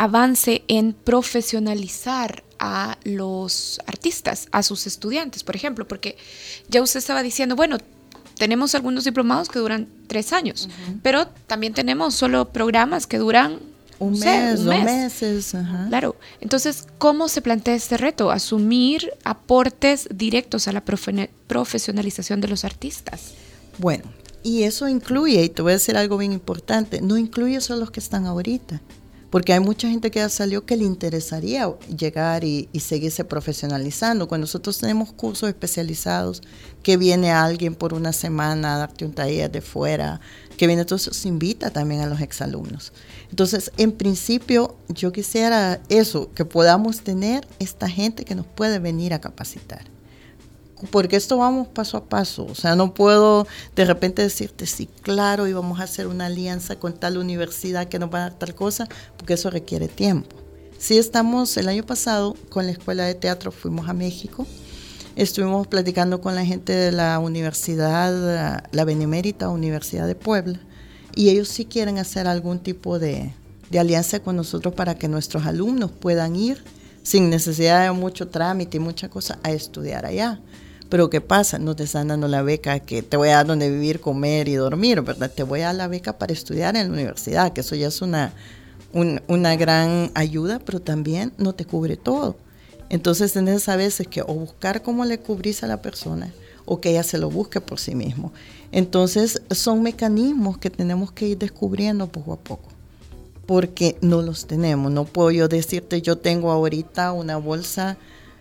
avance 0.00 0.62
en 0.66 0.94
profesionalizar 0.94 2.42
a 2.58 2.96
los 3.04 3.78
artistas, 3.86 4.48
a 4.50 4.62
sus 4.62 4.86
estudiantes, 4.86 5.44
por 5.44 5.56
ejemplo? 5.56 5.86
Porque 5.86 6.16
ya 6.68 6.80
usted 6.80 7.00
estaba 7.00 7.22
diciendo, 7.22 7.54
bueno, 7.54 7.76
tenemos 8.38 8.74
algunos 8.74 9.04
diplomados 9.04 9.50
que 9.50 9.58
duran 9.58 9.88
tres 10.06 10.32
años, 10.32 10.70
pero 11.02 11.28
también 11.46 11.74
tenemos 11.74 12.14
solo 12.14 12.48
programas 12.48 13.06
que 13.06 13.18
duran 13.18 13.58
un, 13.98 14.18
mes, 14.18 14.64
dos 14.64 14.82
meses. 14.82 15.54
Claro. 15.90 16.16
Entonces, 16.40 16.86
¿cómo 16.96 17.28
se 17.28 17.42
plantea 17.42 17.74
este 17.74 17.98
reto? 17.98 18.30
Asumir 18.30 19.12
aportes 19.24 20.08
directos 20.10 20.66
a 20.66 20.72
la 20.72 20.82
profesionalización 20.82 22.40
de 22.40 22.48
los 22.48 22.64
artistas. 22.64 23.32
Bueno, 23.76 24.04
y 24.42 24.62
eso 24.62 24.88
incluye, 24.88 25.44
y 25.44 25.50
te 25.50 25.60
voy 25.60 25.72
a 25.72 25.74
decir 25.74 25.98
algo 25.98 26.16
bien 26.16 26.32
importante, 26.32 27.02
no 27.02 27.18
incluye 27.18 27.60
solo 27.60 27.80
los 27.80 27.90
que 27.90 28.00
están 28.00 28.24
ahorita, 28.24 28.80
porque 29.30 29.52
hay 29.52 29.60
mucha 29.60 29.88
gente 29.88 30.10
que 30.10 30.18
ya 30.18 30.28
salió 30.28 30.66
que 30.66 30.76
le 30.76 30.84
interesaría 30.84 31.72
llegar 31.96 32.44
y, 32.44 32.68
seguirse 32.80 33.24
profesionalizando. 33.24 34.26
Cuando 34.26 34.44
nosotros 34.44 34.78
tenemos 34.78 35.12
cursos 35.12 35.48
especializados, 35.48 36.42
que 36.82 36.96
viene 36.96 37.30
alguien 37.30 37.74
por 37.74 37.94
una 37.94 38.12
semana 38.12 38.74
a 38.74 38.78
darte 38.78 39.04
un 39.04 39.12
taller 39.12 39.50
de 39.50 39.60
fuera, 39.60 40.20
que 40.56 40.66
viene, 40.66 40.82
entonces 40.82 41.16
se 41.16 41.28
invita 41.28 41.70
también 41.70 42.00
a 42.00 42.06
los 42.06 42.20
exalumnos. 42.20 42.92
Entonces, 43.30 43.70
en 43.76 43.92
principio, 43.92 44.76
yo 44.88 45.12
quisiera 45.12 45.80
eso, 45.88 46.30
que 46.34 46.44
podamos 46.44 47.00
tener 47.00 47.46
esta 47.60 47.88
gente 47.88 48.24
que 48.24 48.34
nos 48.34 48.46
puede 48.46 48.80
venir 48.80 49.14
a 49.14 49.20
capacitar 49.20 49.99
porque 50.90 51.16
esto 51.16 51.38
vamos 51.38 51.68
paso 51.68 51.96
a 51.96 52.04
paso. 52.04 52.46
O 52.46 52.54
sea, 52.54 52.76
no 52.76 52.94
puedo 52.94 53.46
de 53.76 53.84
repente 53.84 54.22
decirte, 54.22 54.66
sí, 54.66 54.88
claro, 55.02 55.46
y 55.46 55.52
vamos 55.52 55.80
a 55.80 55.84
hacer 55.84 56.06
una 56.06 56.26
alianza 56.26 56.76
con 56.76 56.94
tal 56.94 57.18
universidad 57.18 57.88
que 57.88 57.98
nos 57.98 58.12
va 58.12 58.18
a 58.18 58.22
dar 58.22 58.38
tal 58.38 58.54
cosa, 58.54 58.88
porque 59.16 59.34
eso 59.34 59.50
requiere 59.50 59.88
tiempo. 59.88 60.36
Sí 60.78 60.96
estamos, 60.98 61.56
el 61.56 61.68
año 61.68 61.84
pasado 61.84 62.36
con 62.48 62.66
la 62.66 62.72
Escuela 62.72 63.04
de 63.04 63.14
Teatro 63.14 63.52
fuimos 63.52 63.88
a 63.88 63.92
México, 63.92 64.46
estuvimos 65.14 65.66
platicando 65.66 66.20
con 66.20 66.34
la 66.34 66.44
gente 66.44 66.72
de 66.72 66.92
la 66.92 67.18
universidad, 67.18 68.64
la 68.72 68.84
Benemérita 68.84 69.50
Universidad 69.50 70.06
de 70.06 70.14
Puebla, 70.14 70.58
y 71.14 71.28
ellos 71.28 71.48
sí 71.48 71.66
quieren 71.66 71.98
hacer 71.98 72.26
algún 72.26 72.60
tipo 72.60 72.98
de, 72.98 73.34
de 73.70 73.78
alianza 73.78 74.20
con 74.20 74.36
nosotros 74.36 74.74
para 74.74 74.94
que 74.94 75.08
nuestros 75.08 75.46
alumnos 75.46 75.90
puedan 75.90 76.36
ir 76.36 76.62
sin 77.02 77.30
necesidad 77.30 77.84
de 77.84 77.92
mucho 77.92 78.28
trámite 78.28 78.76
y 78.76 78.80
mucha 78.80 79.08
cosa 79.08 79.38
a 79.42 79.50
estudiar 79.52 80.06
allá. 80.06 80.40
Pero 80.90 81.08
¿qué 81.08 81.20
pasa? 81.20 81.58
No 81.58 81.76
te 81.76 81.84
están 81.84 82.08
dando 82.08 82.26
la 82.28 82.42
beca 82.42 82.80
que 82.80 83.02
te 83.02 83.16
voy 83.16 83.28
a 83.28 83.36
dar 83.36 83.46
donde 83.46 83.70
vivir, 83.70 84.00
comer 84.00 84.48
y 84.48 84.54
dormir, 84.54 85.00
¿verdad? 85.02 85.30
Te 85.34 85.44
voy 85.44 85.60
a 85.60 85.66
dar 85.66 85.76
la 85.76 85.88
beca 85.88 86.18
para 86.18 86.32
estudiar 86.32 86.76
en 86.76 86.88
la 86.88 86.92
universidad, 86.92 87.52
que 87.52 87.60
eso 87.60 87.76
ya 87.76 87.88
es 87.88 88.02
una, 88.02 88.32
una 88.92 89.56
gran 89.56 90.10
ayuda, 90.14 90.58
pero 90.58 90.80
también 90.80 91.32
no 91.38 91.54
te 91.54 91.64
cubre 91.64 91.96
todo. 91.96 92.36
Entonces 92.88 93.32
tenés 93.32 93.68
a 93.68 93.76
veces 93.76 94.08
que 94.08 94.22
o 94.22 94.34
buscar 94.34 94.82
cómo 94.82 95.04
le 95.04 95.20
cubrís 95.20 95.62
a 95.62 95.68
la 95.68 95.80
persona 95.80 96.32
o 96.64 96.80
que 96.80 96.90
ella 96.90 97.04
se 97.04 97.18
lo 97.18 97.30
busque 97.30 97.60
por 97.60 97.78
sí 97.78 97.94
mismo. 97.94 98.32
Entonces 98.72 99.42
son 99.52 99.82
mecanismos 99.82 100.58
que 100.58 100.70
tenemos 100.70 101.12
que 101.12 101.28
ir 101.28 101.38
descubriendo 101.38 102.08
poco 102.08 102.32
a 102.32 102.36
poco 102.36 102.68
porque 103.46 103.96
no 104.00 104.22
los 104.22 104.46
tenemos. 104.46 104.92
No 104.92 105.04
puedo 105.04 105.30
yo 105.30 105.48
decirte, 105.48 106.02
yo 106.02 106.18
tengo 106.18 106.52
ahorita 106.52 107.12
una 107.12 107.36
bolsa 107.36 107.96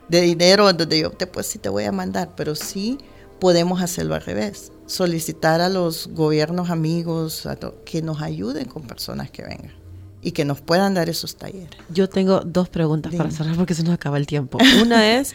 de 0.10 0.22
dinero 0.22 0.72
donde 0.74 1.00
yo 1.00 1.12
te 1.12 1.28
pues 1.28 1.48
sí 1.48 1.60
te 1.60 1.70
voy 1.70 1.86
a 1.86 1.92
mandar, 1.92 2.32
pero 2.36 2.56
sí 2.56 2.98
podemos 3.40 3.82
hacerlo 3.82 4.16
al 4.16 4.22
revés, 4.22 4.72
solicitar 4.86 5.62
a 5.62 5.70
los 5.70 6.08
gobiernos 6.08 6.70
amigos 6.70 7.48
que 7.86 8.02
nos 8.02 8.22
ayuden 8.22 8.66
con 8.66 8.84
personas 8.84 9.32
que 9.32 9.44
vengan 9.44 9.74
y 10.22 10.32
que 10.32 10.44
nos 10.44 10.60
puedan 10.62 10.94
dar 10.94 11.10
esos 11.10 11.38
talleres. 11.38 11.70
Yo 11.90 12.10
tengo 12.10 12.42
dos 12.42 12.70
preguntas 12.70 13.14
para 13.16 13.32
cerrar 13.32 13.56
porque 13.56 13.74
se 13.74 13.84
nos 13.84 13.94
acaba 13.94 14.18
el 14.18 14.28
tiempo. 14.28 14.58
Una 14.82 15.18
es, 15.20 15.34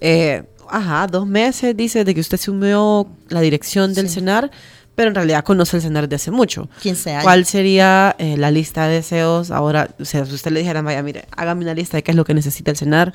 eh, 0.00 0.44
ajá, 0.68 1.06
dos 1.08 1.26
meses 1.26 1.76
dice 1.76 2.04
de 2.04 2.14
que 2.14 2.20
usted 2.20 2.36
asumió 2.38 3.08
la 3.28 3.40
dirección 3.40 3.92
del 3.94 4.08
CENAR, 4.08 4.50
pero 4.94 5.08
en 5.08 5.14
realidad 5.16 5.42
conoce 5.42 5.78
el 5.78 5.82
CENAR 5.82 6.08
de 6.08 6.16
hace 6.16 6.30
mucho. 6.30 6.68
15 6.82 7.10
años. 7.10 7.24
¿Cuál 7.24 7.44
sería 7.46 8.14
eh, 8.18 8.36
la 8.36 8.52
lista 8.52 8.86
de 8.86 8.96
deseos 8.96 9.50
ahora? 9.50 9.94
O 9.98 10.04
sea, 10.04 10.24
si 10.24 10.34
usted 10.34 10.52
le 10.52 10.60
dijera, 10.60 10.82
vaya, 10.82 11.02
mire, 11.02 11.26
hágame 11.36 11.64
una 11.64 11.74
lista 11.74 11.96
de 11.96 12.04
qué 12.04 12.12
es 12.12 12.16
lo 12.16 12.24
que 12.24 12.34
necesita 12.34 12.70
el 12.70 12.76
CENAR 12.76 13.12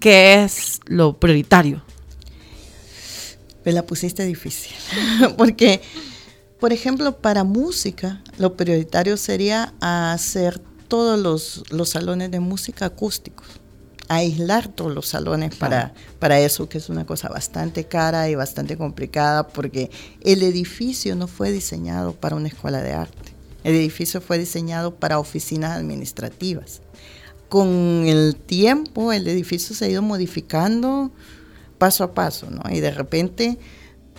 ¿Qué 0.00 0.44
es 0.44 0.80
lo 0.86 1.18
prioritario? 1.18 1.82
Me 3.64 3.72
la 3.72 3.84
pusiste 3.84 4.24
difícil, 4.24 4.72
porque 5.36 5.80
Por 6.60 6.72
ejemplo, 6.72 7.18
para 7.18 7.44
música, 7.44 8.20
lo 8.36 8.56
prioritario 8.56 9.16
sería 9.16 9.74
hacer 9.80 10.58
todos 10.88 11.18
los, 11.18 11.62
los 11.70 11.90
salones 11.90 12.32
de 12.32 12.40
música 12.40 12.86
acústicos 12.86 13.46
aislar 14.08 14.68
todos 14.68 14.92
los 14.94 15.06
salones 15.06 15.54
para, 15.54 15.92
para 16.18 16.40
eso, 16.40 16.68
que 16.68 16.78
es 16.78 16.88
una 16.88 17.04
cosa 17.04 17.28
bastante 17.28 17.84
cara 17.84 18.28
y 18.28 18.34
bastante 18.34 18.76
complicada, 18.76 19.46
porque 19.48 19.90
el 20.22 20.42
edificio 20.42 21.14
no 21.14 21.28
fue 21.28 21.52
diseñado 21.52 22.14
para 22.14 22.36
una 22.36 22.48
escuela 22.48 22.82
de 22.82 22.92
arte. 22.92 23.34
El 23.64 23.74
edificio 23.74 24.20
fue 24.20 24.38
diseñado 24.38 24.94
para 24.94 25.18
oficinas 25.18 25.76
administrativas. 25.76 26.80
Con 27.48 28.04
el 28.06 28.36
tiempo, 28.36 29.12
el 29.12 29.26
edificio 29.26 29.74
se 29.74 29.86
ha 29.86 29.88
ido 29.88 30.02
modificando 30.02 31.10
paso 31.78 32.04
a 32.04 32.12
paso, 32.12 32.50
¿no? 32.50 32.62
Y 32.70 32.80
de 32.80 32.90
repente 32.90 33.58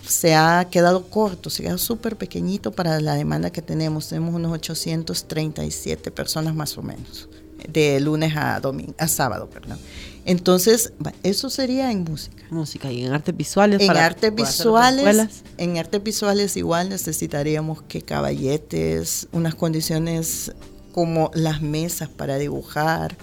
se 0.08 0.34
ha 0.34 0.68
quedado 0.72 1.08
corto, 1.08 1.50
se 1.50 1.62
ha 1.62 1.66
quedado 1.66 1.78
súper 1.78 2.16
pequeñito 2.16 2.72
para 2.72 3.00
la 3.02 3.16
demanda 3.16 3.52
que 3.52 3.62
tenemos. 3.62 4.08
Tenemos 4.08 4.34
unos 4.34 4.52
837 4.54 6.12
personas 6.12 6.56
más 6.56 6.78
o 6.78 6.82
menos, 6.82 7.30
de 7.68 8.00
lunes 8.00 8.34
a 8.36 8.60
domingo, 8.60 8.96
a 8.98 9.08
sábado, 9.08 9.50
perdón. 9.50 9.78
Entonces, 10.26 10.94
eso 11.24 11.50
sería 11.50 11.92
en 11.92 12.04
música. 12.04 12.44
Música 12.50 12.92
y 12.92 13.06
en 13.06 13.14
artes 13.14 13.36
visuales. 13.36 13.82
En 13.82 13.92
artes 13.92 14.34
visuales, 14.34 15.44
en 15.58 15.78
artes 15.78 16.04
visuales 16.04 16.58
igual 16.58 16.90
necesitaríamos 16.90 17.82
que 17.84 18.02
caballetes, 18.02 19.28
unas 19.32 19.56
condiciones 19.56 20.52
como 21.00 21.32
las 21.34 21.62
mesas 21.62 22.10
para 22.10 22.38
dibujar, 22.38 23.16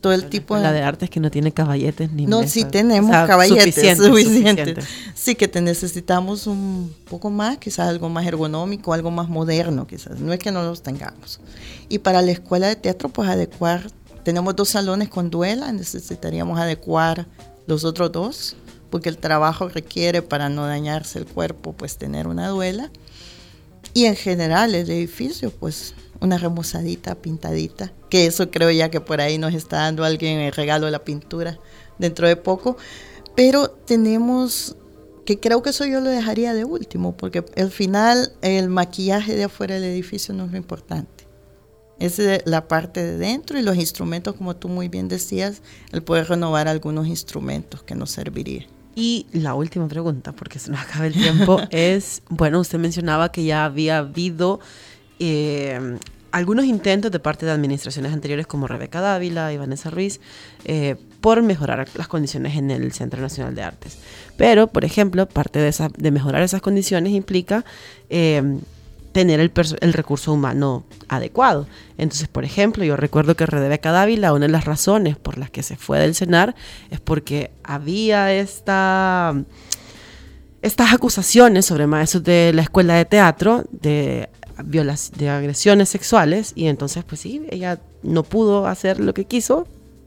todo 0.00 0.14
el 0.14 0.30
tipo 0.30 0.56
de... 0.56 0.62
La 0.62 0.72
de 0.72 0.80
artes 0.80 1.10
que 1.10 1.20
no 1.20 1.30
tiene 1.30 1.52
caballetes 1.52 2.10
ni 2.10 2.24
No, 2.24 2.48
sí 2.48 2.64
tenemos 2.64 3.10
caballetes 3.10 3.98
suficientes. 3.98 4.86
Sí 5.14 5.34
que 5.34 5.46
te 5.46 5.60
necesitamos 5.60 6.46
un 6.46 6.90
poco 7.10 7.28
más, 7.28 7.58
quizás 7.58 7.90
algo 7.90 8.08
más 8.08 8.24
ergonómico, 8.24 8.94
algo 8.94 9.10
más 9.10 9.28
moderno, 9.28 9.86
quizás. 9.86 10.20
No 10.20 10.32
es 10.32 10.38
que 10.38 10.50
no 10.50 10.62
los 10.62 10.82
tengamos. 10.82 11.38
Y 11.90 11.98
para 11.98 12.22
la 12.22 12.30
escuela 12.30 12.68
de 12.68 12.76
teatro, 12.76 13.10
pues 13.10 13.28
adecuar, 13.28 13.90
tenemos 14.24 14.56
dos 14.56 14.70
salones 14.70 15.10
con 15.10 15.28
duela, 15.28 15.70
necesitaríamos 15.70 16.58
adecuar 16.58 17.26
los 17.66 17.84
otros 17.84 18.10
dos, 18.10 18.56
porque 18.88 19.10
el 19.10 19.18
trabajo 19.18 19.68
requiere 19.68 20.22
para 20.22 20.48
no 20.48 20.66
dañarse 20.66 21.18
el 21.18 21.26
cuerpo, 21.26 21.74
pues 21.74 21.98
tener 21.98 22.26
una 22.26 22.48
duela. 22.48 22.90
Y 23.92 24.06
en 24.06 24.16
general 24.16 24.74
el 24.74 24.88
edificio, 24.90 25.50
pues 25.50 25.94
una 26.22 26.38
remozadita, 26.38 27.16
pintadita, 27.16 27.92
que 28.08 28.26
eso 28.26 28.50
creo 28.50 28.70
ya 28.70 28.90
que 28.90 29.00
por 29.00 29.20
ahí 29.20 29.38
nos 29.38 29.54
está 29.54 29.78
dando 29.78 30.04
alguien 30.04 30.38
el 30.38 30.52
regalo 30.52 30.86
de 30.86 30.92
la 30.92 31.04
pintura 31.04 31.58
dentro 31.98 32.28
de 32.28 32.36
poco. 32.36 32.76
Pero 33.34 33.68
tenemos, 33.70 34.76
que 35.24 35.40
creo 35.40 35.62
que 35.62 35.70
eso 35.70 35.84
yo 35.84 36.00
lo 36.00 36.10
dejaría 36.10 36.54
de 36.54 36.64
último, 36.64 37.16
porque 37.16 37.44
al 37.56 37.70
final 37.70 38.32
el 38.40 38.68
maquillaje 38.68 39.34
de 39.34 39.44
afuera 39.44 39.74
del 39.74 39.84
edificio 39.84 40.32
no 40.34 40.44
es 40.44 40.52
lo 40.52 40.56
importante. 40.56 41.26
Es 41.98 42.20
la 42.46 42.66
parte 42.66 43.02
de 43.02 43.16
dentro 43.16 43.58
y 43.58 43.62
los 43.62 43.76
instrumentos, 43.76 44.34
como 44.34 44.56
tú 44.56 44.68
muy 44.68 44.88
bien 44.88 45.08
decías, 45.08 45.62
el 45.92 46.02
poder 46.02 46.28
renovar 46.28 46.66
algunos 46.66 47.06
instrumentos 47.06 47.82
que 47.82 47.94
nos 47.94 48.10
servirían. 48.10 48.66
Y 48.94 49.26
la 49.32 49.54
última 49.54 49.88
pregunta, 49.88 50.32
porque 50.32 50.58
se 50.58 50.70
nos 50.70 50.80
acaba 50.80 51.06
el 51.06 51.14
tiempo, 51.14 51.60
es, 51.70 52.22
bueno, 52.28 52.60
usted 52.60 52.78
mencionaba 52.78 53.32
que 53.32 53.44
ya 53.44 53.64
había 53.64 53.98
habido 53.98 54.60
eh, 55.24 55.98
algunos 56.32 56.64
intentos 56.64 57.12
de 57.12 57.20
parte 57.20 57.46
de 57.46 57.52
administraciones 57.52 58.12
anteriores 58.12 58.48
como 58.48 58.66
Rebeca 58.66 59.00
Dávila 59.00 59.52
y 59.52 59.56
Vanessa 59.56 59.88
Ruiz 59.88 60.20
eh, 60.64 60.96
por 61.20 61.42
mejorar 61.42 61.86
las 61.94 62.08
condiciones 62.08 62.56
en 62.56 62.72
el 62.72 62.90
Centro 62.92 63.20
Nacional 63.20 63.54
de 63.54 63.62
Artes. 63.62 63.98
Pero, 64.36 64.66
por 64.66 64.84
ejemplo, 64.84 65.28
parte 65.28 65.60
de, 65.60 66.10
mejorar 66.10 66.42
esas 66.42 66.60
condiciones 66.60 67.12
implica 67.12 67.64
eh, 68.10 68.58
tener 69.12 69.38
el, 69.38 69.92
recurso 69.92 70.32
humano 70.32 70.84
adecuado. 71.06 71.68
Entonces, 71.98 72.26
por 72.26 72.44
ejemplo, 72.44 72.82
yo 72.82 72.96
recuerdo 72.96 73.36
que 73.36 73.46
Rebeca 73.46 73.92
Dávila, 73.92 74.32
una 74.32 74.46
de 74.46 74.52
las 74.52 74.64
razones 74.64 75.16
por 75.16 75.38
las 75.38 75.50
que 75.50 75.62
se 75.62 75.76
fue 75.76 76.00
del 76.00 76.16
CENAR 76.16 76.56
es 76.90 76.98
porque 76.98 77.52
había 77.62 78.32
esta 78.32 79.36
estas 80.62 80.92
acusaciones 80.92 81.66
sobre 81.66 81.88
maestros 81.88 82.22
de 82.22 82.52
la 82.54 82.62
escuela 82.62 82.94
de 82.94 83.04
teatro 83.04 83.64
de 83.72 84.28
de 84.58 85.28
agresiones 85.28 85.88
sexuales 85.88 86.52
y 86.54 86.66
entonces 86.66 87.04
pues 87.04 87.20
sí, 87.20 87.42
ella 87.50 87.80
no 88.02 88.22
pudo 88.22 88.66
hacer 88.66 89.00
lo 89.00 89.14
que 89.14 89.24
quiso, 89.24 89.66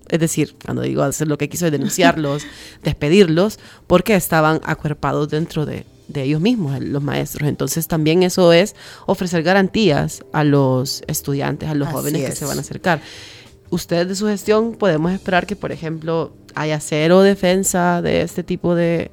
es 0.10 0.19
decir, 0.19 0.55
cuando 0.63 0.84
digo 0.84 1.03
hacer 1.03 1.27
lo 1.27 1.38
que 1.38 1.49
quiso 1.49 1.65
es 1.65 1.71
denunciarlos, 1.71 2.43
despedirlos, 2.84 3.60
porque 3.88 4.15
estaban 4.15 4.62
acuerpados 4.63 5.29
dentro 5.29 5.65
de, 5.65 5.86
ellos 6.13 6.39
mismos, 6.39 6.79
los 6.81 7.01
maestros. 7.01 7.49
Entonces 7.49 7.88
también 7.88 8.21
eso 8.21 8.53
es 8.53 8.75
ofrecer 9.08 9.41
garantías 9.41 10.23
a 10.34 10.43
los 10.43 11.01
estudiantes, 11.08 11.67
a 11.67 11.73
los 11.73 11.89
jóvenes 11.89 12.29
que 12.29 12.36
se 12.36 12.45
van 12.45 12.60
a 12.60 12.62
acercar. 12.62 13.01
Ustedes 13.69 14.08
de 14.08 14.15
su 14.15 14.28
gestión 14.28 14.73
podemos 14.73 15.12
esperar 15.12 15.47
que, 15.47 15.56
por 15.56 15.71
ejemplo, 15.71 16.34
haya 16.54 16.80
cero 16.80 17.21
defensa 17.21 18.01
de 18.01 18.21
este 18.21 18.43
tipo 18.43 18.75
de 18.75 19.12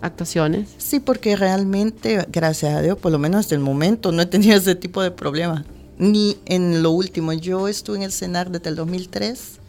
actuaciones. 0.00 0.68
Sí, 0.78 1.00
porque 1.00 1.36
realmente, 1.36 2.26
gracias 2.30 2.74
a 2.74 2.82
Dios, 2.82 2.98
por 2.98 3.12
lo 3.12 3.18
menos 3.18 3.40
hasta 3.40 3.54
el 3.54 3.60
momento, 3.60 4.12
no 4.12 4.22
he 4.22 4.26
tenido 4.26 4.56
ese 4.56 4.74
tipo 4.74 5.02
de 5.02 5.10
problemas. 5.10 5.64
Ni 5.98 6.36
en 6.46 6.82
lo 6.82 6.90
último. 6.90 7.32
Yo 7.32 7.68
estuve 7.68 7.98
en 7.98 8.02
el 8.02 8.12
CENAR 8.12 8.50
desde 8.50 8.70
el 8.70 8.76
2003. 8.76 9.60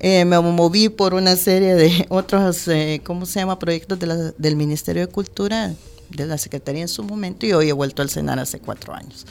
Eh, 0.00 0.24
me 0.24 0.38
moví 0.38 0.88
por 0.88 1.14
una 1.14 1.34
serie 1.34 1.74
de 1.74 2.06
otros, 2.10 2.68
eh, 2.68 3.00
¿cómo 3.04 3.26
se 3.26 3.40
llama?, 3.40 3.58
proyectos 3.58 3.98
del 4.38 4.56
Ministerio 4.56 5.06
de 5.06 5.12
Cultura, 5.12 5.74
de 6.10 6.26
la 6.26 6.38
Secretaría 6.38 6.82
en 6.82 6.88
su 6.88 7.02
momento, 7.02 7.46
y 7.46 7.52
hoy 7.52 7.68
he 7.68 7.72
vuelto 7.72 8.02
al 8.02 8.10
CENAR 8.10 8.38
hace 8.38 8.60
cuatro 8.60 8.94
años. 8.94 9.26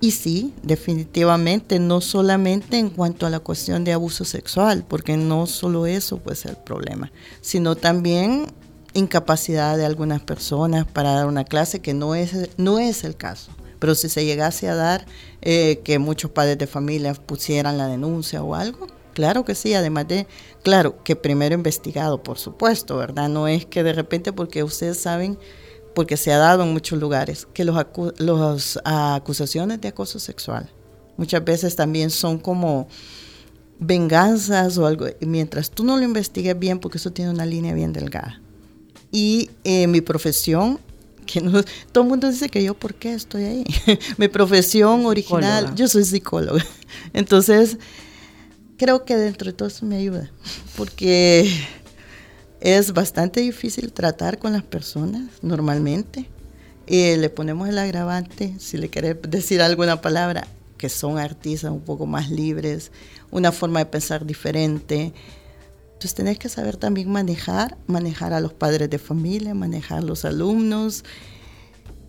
Y 0.00 0.10
sí, 0.10 0.52
definitivamente, 0.62 1.78
no 1.78 2.00
solamente 2.02 2.78
en 2.78 2.90
cuanto 2.90 3.26
a 3.26 3.30
la 3.30 3.40
cuestión 3.40 3.82
de 3.84 3.94
abuso 3.94 4.24
sexual, 4.24 4.84
porque 4.86 5.16
no 5.16 5.46
solo 5.46 5.86
eso 5.86 6.18
puede 6.18 6.36
ser 6.36 6.50
el 6.52 6.58
problema, 6.58 7.10
sino 7.40 7.76
también 7.76 8.46
incapacidad 8.92 9.76
de 9.76 9.86
algunas 9.86 10.20
personas 10.20 10.86
para 10.86 11.12
dar 11.12 11.26
una 11.26 11.44
clase, 11.44 11.80
que 11.80 11.94
no 11.94 12.14
es, 12.14 12.50
no 12.58 12.78
es 12.78 13.04
el 13.04 13.16
caso. 13.16 13.52
Pero 13.78 13.94
si 13.94 14.08
se 14.08 14.24
llegase 14.24 14.68
a 14.68 14.74
dar 14.74 15.06
eh, 15.42 15.80
que 15.84 15.98
muchos 15.98 16.30
padres 16.30 16.58
de 16.58 16.66
familia 16.66 17.14
pusieran 17.14 17.78
la 17.78 17.88
denuncia 17.88 18.42
o 18.42 18.54
algo, 18.54 18.86
claro 19.12 19.44
que 19.44 19.54
sí, 19.54 19.74
además 19.74 20.08
de, 20.08 20.26
claro, 20.62 21.02
que 21.04 21.16
primero 21.16 21.54
investigado, 21.54 22.22
por 22.22 22.38
supuesto, 22.38 22.96
¿verdad? 22.96 23.28
No 23.28 23.48
es 23.48 23.64
que 23.66 23.82
de 23.82 23.92
repente, 23.92 24.32
porque 24.32 24.62
ustedes 24.62 25.00
saben 25.00 25.38
porque 25.96 26.18
se 26.18 26.30
ha 26.30 26.36
dado 26.36 26.62
en 26.62 26.74
muchos 26.74 27.00
lugares, 27.00 27.48
que 27.54 27.64
los, 27.64 27.74
los 28.18 28.78
acusaciones 28.84 29.80
de 29.80 29.88
acoso 29.88 30.18
sexual 30.18 30.70
muchas 31.16 31.42
veces 31.42 31.74
también 31.74 32.10
son 32.10 32.36
como 32.38 32.86
venganzas 33.78 34.76
o 34.76 34.86
algo, 34.86 35.06
mientras 35.20 35.70
tú 35.70 35.84
no 35.84 35.96
lo 35.96 36.02
investigues 36.02 36.58
bien, 36.58 36.80
porque 36.80 36.98
eso 36.98 37.12
tiene 37.12 37.30
una 37.30 37.46
línea 37.46 37.72
bien 37.72 37.94
delgada. 37.94 38.42
Y 39.10 39.48
eh, 39.64 39.86
mi 39.86 40.02
profesión, 40.02 40.80
que 41.24 41.40
no, 41.40 41.62
todo 41.92 42.04
el 42.04 42.10
mundo 42.10 42.30
dice 42.30 42.50
que 42.50 42.62
yo, 42.62 42.74
¿por 42.74 42.94
qué 42.94 43.14
estoy 43.14 43.44
ahí? 43.44 43.64
mi 44.18 44.28
profesión 44.28 45.06
original, 45.06 45.74
yo 45.76 45.88
soy 45.88 46.04
psicóloga. 46.04 46.62
Entonces, 47.14 47.78
creo 48.76 49.06
que 49.06 49.16
dentro 49.16 49.50
de 49.50 49.56
todo 49.56 49.68
eso 49.68 49.86
me 49.86 49.96
ayuda, 49.96 50.30
porque 50.76 51.50
es 52.60 52.92
bastante 52.92 53.40
difícil 53.40 53.92
tratar 53.92 54.38
con 54.38 54.52
las 54.52 54.62
personas 54.62 55.24
normalmente. 55.42 56.28
y 56.88 57.16
le 57.16 57.30
ponemos 57.30 57.68
el 57.68 57.78
agravante, 57.78 58.54
si 58.60 58.76
le 58.76 58.88
quiere 58.88 59.14
decir 59.14 59.60
alguna 59.60 60.00
palabra, 60.00 60.46
que 60.78 60.88
son 60.88 61.18
artistas 61.18 61.72
un 61.72 61.80
poco 61.80 62.06
más 62.06 62.30
libres, 62.30 62.92
una 63.32 63.50
forma 63.50 63.80
de 63.80 63.86
pensar 63.86 64.24
diferente. 64.24 65.12
Entonces 65.94 66.14
tenés 66.14 66.38
que 66.38 66.48
saber 66.48 66.76
también 66.76 67.10
manejar, 67.10 67.76
manejar 67.86 68.32
a 68.32 68.40
los 68.40 68.52
padres 68.52 68.88
de 68.88 68.98
familia, 68.98 69.54
manejar 69.54 69.98
a 69.98 70.02
los 70.02 70.24
alumnos, 70.24 71.04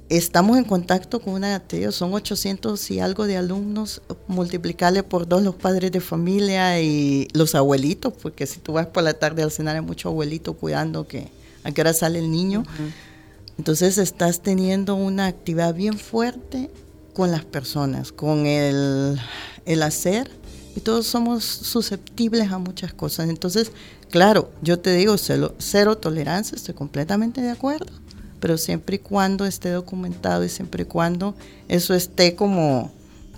estamos 0.10 0.58
en 0.58 0.64
contacto 0.64 1.20
con 1.20 1.34
una, 1.34 1.62
son 1.92 2.14
800 2.14 2.92
y 2.92 3.00
algo 3.00 3.26
de 3.28 3.38
alumnos, 3.38 4.02
multiplicarle 4.28 5.04
por 5.04 5.28
dos 5.28 5.44
los 5.44 5.56
padres 5.56 5.92
de 5.92 6.00
familia 6.00 6.82
y 6.82 7.28
los 7.34 7.56
abuelitos, 7.56 8.14
porque 8.22 8.46
si 8.46 8.60
tú 8.60 8.74
vas 8.74 8.88
por 8.88 9.04
la 9.04 9.14
tarde 9.14 9.44
al 9.44 9.52
cenar 9.52 9.76
hay 9.76 9.82
mucho 9.82 10.10
abuelito 10.10 10.54
cuidando 10.54 11.08
que 11.08 11.30
a 11.64 11.72
qué 11.72 11.82
hora 11.82 11.94
sale 11.94 12.20
el 12.20 12.32
niño. 12.32 12.64
Entonces 13.58 13.98
estás 13.98 14.42
teniendo 14.42 14.96
una 14.96 15.26
actividad 15.26 15.74
bien 15.74 15.98
fuerte 15.98 16.70
con 17.14 17.32
las 17.32 17.44
personas, 17.44 18.12
con 18.12 18.46
el, 18.46 19.20
el 19.66 19.84
hacer, 19.84 20.30
y 20.76 20.80
todos 20.80 21.08
somos 21.08 21.44
susceptibles 21.44 22.52
a 22.52 22.60
muchas 22.60 22.94
cosas. 22.94 23.30
Entonces, 23.30 23.72
claro, 24.12 24.52
yo 24.62 24.78
te 24.78 24.94
digo, 24.94 25.18
cero, 25.18 25.56
cero 25.58 25.98
tolerancia, 25.98 26.56
estoy 26.56 26.76
completamente 26.76 27.42
de 27.42 27.50
acuerdo 27.50 27.92
pero 28.40 28.58
siempre 28.58 28.98
y 28.98 29.00
cuando 29.00 29.46
esté 29.46 29.70
documentado 29.70 30.44
y 30.44 30.50
siempre 30.50 30.84
y 30.84 30.86
cuando 30.86 31.36
eso 31.68 31.94
esté 31.94 32.36
como, 32.36 32.92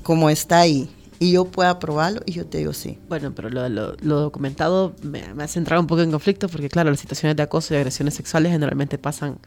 como 0.04 0.30
está 0.30 0.60
ahí 0.60 0.90
y 1.20 1.34
yo 1.34 1.46
pueda 1.46 1.80
probarlo 1.80 2.22
y 2.26 2.34
yo 2.34 2.46
te 2.46 2.60
digo 2.60 2.74
sí. 2.74 2.98
Bueno, 3.10 3.34
pero 3.36 3.50
lo, 3.50 3.68
lo, 3.70 4.20
documentado 4.20 4.96
me, 5.02 5.34
me, 5.34 5.44
ha 5.44 5.48
centrado 5.48 5.82
un 5.82 5.88
poco 5.88 6.02
en 6.02 6.12
conflicto 6.12 6.48
porque 6.48 6.70
claro, 6.70 6.90
las 6.90 7.00
situaciones 7.00 7.36
de 7.36 7.44
acoso 7.44 7.74
y 7.74 7.78
agresiones 7.78 8.14
sexuales 8.14 8.52
generalmente 8.52 8.98
pasan 8.98 9.38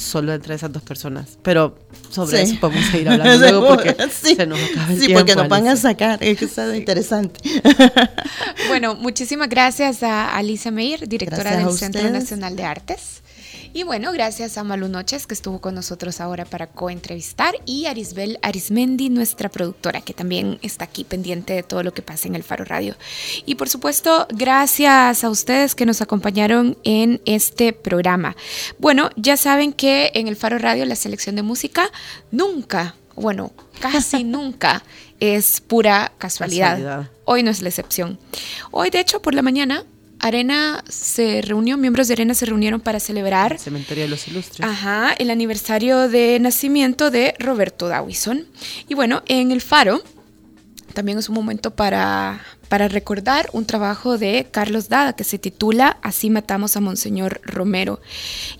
solo 0.00 0.32
entre 0.32 0.54
esas 0.54 0.72
dos 0.72 0.82
personas. 0.82 1.38
Pero 1.42 1.78
sobre 2.10 2.42
eso 2.42 2.56
podemos 2.60 2.84
seguir 2.86 3.08
hablando 3.08 3.38
luego 3.50 3.68
porque 3.68 3.96
sí. 4.10 4.34
se 4.34 4.46
nos 4.46 4.58
acaba 4.58 4.92
el 4.92 5.00
sí, 5.00 5.12
porque 5.12 5.34
nos 5.34 5.48
van 5.48 5.68
a 5.68 5.76
sacar. 5.76 6.22
Es 6.22 6.38
que 6.38 6.46
está 6.46 6.76
interesante. 6.76 7.40
bueno, 8.68 8.94
muchísimas 8.94 9.48
gracias 9.48 10.02
a 10.02 10.36
Alicia 10.36 10.70
Meir, 10.70 11.08
directora 11.08 11.56
del 11.56 11.72
Centro 11.72 12.08
Nacional 12.10 12.56
de 12.56 12.64
Artes. 12.64 13.22
Y 13.72 13.84
bueno, 13.84 14.12
gracias 14.12 14.58
a 14.58 14.64
Malu 14.64 14.88
Noches 14.88 15.28
que 15.28 15.34
estuvo 15.34 15.60
con 15.60 15.76
nosotros 15.76 16.20
ahora 16.20 16.44
para 16.44 16.66
coentrevistar 16.66 17.54
y 17.66 17.86
Arisbel 17.86 18.40
Arismendi, 18.42 19.10
nuestra 19.10 19.48
productora, 19.48 20.00
que 20.00 20.12
también 20.12 20.58
está 20.62 20.86
aquí 20.86 21.04
pendiente 21.04 21.52
de 21.52 21.62
todo 21.62 21.84
lo 21.84 21.94
que 21.94 22.02
pasa 22.02 22.26
en 22.26 22.34
el 22.34 22.42
Faro 22.42 22.64
Radio. 22.64 22.96
Y 23.46 23.54
por 23.54 23.68
supuesto, 23.68 24.26
gracias 24.30 25.22
a 25.22 25.30
ustedes 25.30 25.76
que 25.76 25.86
nos 25.86 26.00
acompañaron 26.00 26.78
en 26.82 27.20
este 27.26 27.72
programa. 27.72 28.34
Bueno, 28.78 29.10
ya 29.14 29.36
saben 29.36 29.72
que 29.72 30.10
en 30.14 30.26
el 30.26 30.34
Faro 30.34 30.58
Radio 30.58 30.84
la 30.84 30.96
selección 30.96 31.36
de 31.36 31.42
música 31.42 31.92
nunca, 32.32 32.96
bueno, 33.14 33.52
casi 33.80 34.24
nunca 34.24 34.82
es 35.20 35.60
pura 35.60 36.10
casualidad. 36.18 36.70
casualidad. 36.70 37.10
Hoy 37.24 37.44
no 37.44 37.52
es 37.52 37.62
la 37.62 37.68
excepción. 37.68 38.18
Hoy, 38.72 38.90
de 38.90 38.98
hecho, 38.98 39.22
por 39.22 39.34
la 39.34 39.42
mañana 39.42 39.84
Arena 40.20 40.84
se 40.88 41.42
reunió, 41.42 41.76
miembros 41.76 42.08
de 42.08 42.14
Arena 42.14 42.34
se 42.34 42.46
reunieron 42.46 42.80
para 42.80 43.00
celebrar. 43.00 43.52
El 43.52 43.58
Cementerio 43.58 44.04
de 44.04 44.10
los 44.10 44.28
Ilustres. 44.28 44.68
Ajá, 44.68 45.12
el 45.18 45.30
aniversario 45.30 46.08
de 46.08 46.38
nacimiento 46.40 47.10
de 47.10 47.34
Roberto 47.38 47.88
Dawison. 47.88 48.46
Y 48.88 48.94
bueno, 48.94 49.22
en 49.26 49.50
el 49.50 49.60
Faro 49.60 50.02
también 50.92 51.18
es 51.18 51.28
un 51.28 51.34
momento 51.34 51.70
para, 51.70 52.40
para 52.70 52.86
recordar 52.86 53.50
un 53.52 53.66
trabajo 53.66 54.16
de 54.16 54.46
Carlos 54.48 54.88
Dada 54.88 55.14
que 55.14 55.24
se 55.24 55.40
titula 55.40 55.98
Así 56.02 56.30
matamos 56.30 56.76
a 56.76 56.80
Monseñor 56.80 57.40
Romero. 57.44 58.00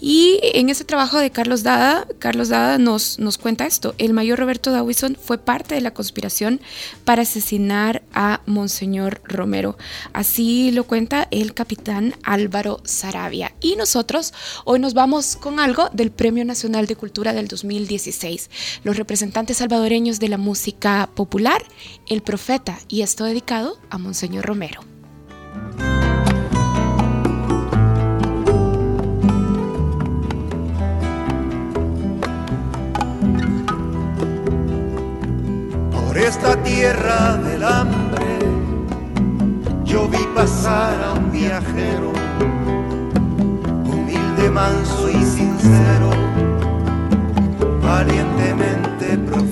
Y 0.00 0.40
en 0.42 0.68
ese 0.68 0.84
trabajo 0.84 1.18
de 1.18 1.30
Carlos 1.30 1.62
Dada, 1.62 2.08
Carlos 2.18 2.48
Dada 2.48 2.76
nos, 2.76 3.20
nos 3.20 3.38
cuenta 3.38 3.66
esto. 3.66 3.94
El 3.98 4.12
mayor 4.12 4.40
Roberto 4.40 4.72
Dawison 4.72 5.14
fue 5.14 5.38
parte 5.38 5.76
de 5.76 5.80
la 5.80 5.94
conspiración 5.94 6.60
para 7.04 7.22
asesinar 7.22 8.02
a 8.12 8.40
Monseñor 8.46 9.22
Romero. 9.24 9.78
Así 10.12 10.72
lo 10.72 10.82
cuenta 10.84 11.28
el 11.30 11.54
capitán 11.54 12.14
Álvaro 12.24 12.80
Sarabia. 12.82 13.52
Y 13.60 13.76
nosotros 13.76 14.34
hoy 14.64 14.80
nos 14.80 14.92
vamos 14.92 15.36
con 15.36 15.60
algo 15.60 15.88
del 15.92 16.10
Premio 16.10 16.44
Nacional 16.44 16.86
de 16.86 16.96
Cultura 16.96 17.32
del 17.32 17.46
2016. 17.46 18.50
Los 18.82 18.96
representantes 18.96 19.58
salvadoreños 19.58 20.18
de 20.18 20.30
la 20.30 20.36
música 20.36 21.08
popular, 21.14 21.62
El 22.08 22.22
Profeta, 22.22 22.76
y 22.88 23.02
esto 23.02 23.22
dedicado 23.24 23.78
a 23.88 23.99
Monseñor 24.00 24.44
Romero. 24.46 24.80
Por 35.92 36.18
esta 36.18 36.56
tierra 36.62 37.36
del 37.36 37.62
hambre, 37.62 38.38
yo 39.84 40.08
vi 40.08 40.18
pasar 40.34 41.02
a 41.04 41.12
un 41.12 41.30
viajero, 41.30 42.12
humilde, 43.84 44.50
manso 44.50 45.10
y 45.10 45.22
sincero, 45.24 46.10
valientemente 47.82 49.18
profeta 49.18 49.49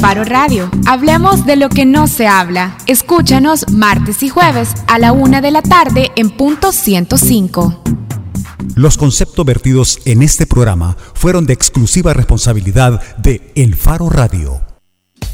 Faro 0.00 0.24
Radio. 0.24 0.70
Hablemos 0.86 1.46
de 1.46 1.56
lo 1.56 1.68
que 1.68 1.86
no 1.86 2.06
se 2.06 2.26
habla. 2.26 2.76
Escúchanos 2.86 3.70
martes 3.70 4.22
y 4.22 4.28
jueves 4.28 4.74
a 4.86 4.98
la 4.98 5.12
una 5.12 5.40
de 5.40 5.50
la 5.50 5.62
tarde 5.62 6.12
en 6.16 6.30
punto 6.30 6.70
105. 6.72 7.82
Los 8.74 8.98
conceptos 8.98 9.44
vertidos 9.46 10.00
en 10.04 10.22
este 10.22 10.46
programa 10.46 10.96
fueron 11.14 11.46
de 11.46 11.54
exclusiva 11.54 12.12
responsabilidad 12.12 13.00
de 13.16 13.52
El 13.54 13.74
Faro 13.74 14.10
Radio. 14.10 14.60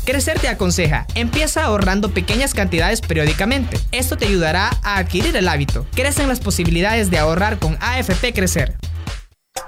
Crecer 0.04 0.38
te 0.38 0.48
aconseja, 0.48 1.06
empieza 1.14 1.64
ahorrando 1.64 2.12
pequeñas 2.12 2.54
cantidades 2.54 3.00
periódicamente. 3.00 3.78
Esto 3.90 4.16
te 4.16 4.26
ayudará 4.26 4.70
a 4.82 4.98
adquirir 4.98 5.36
el 5.36 5.48
hábito. 5.48 5.86
Crecen 5.94 6.28
las 6.28 6.40
posibilidades 6.40 7.10
de 7.10 7.18
ahorrar 7.18 7.58
con 7.58 7.76
AFP 7.80 8.32
Crecer. 8.32 8.76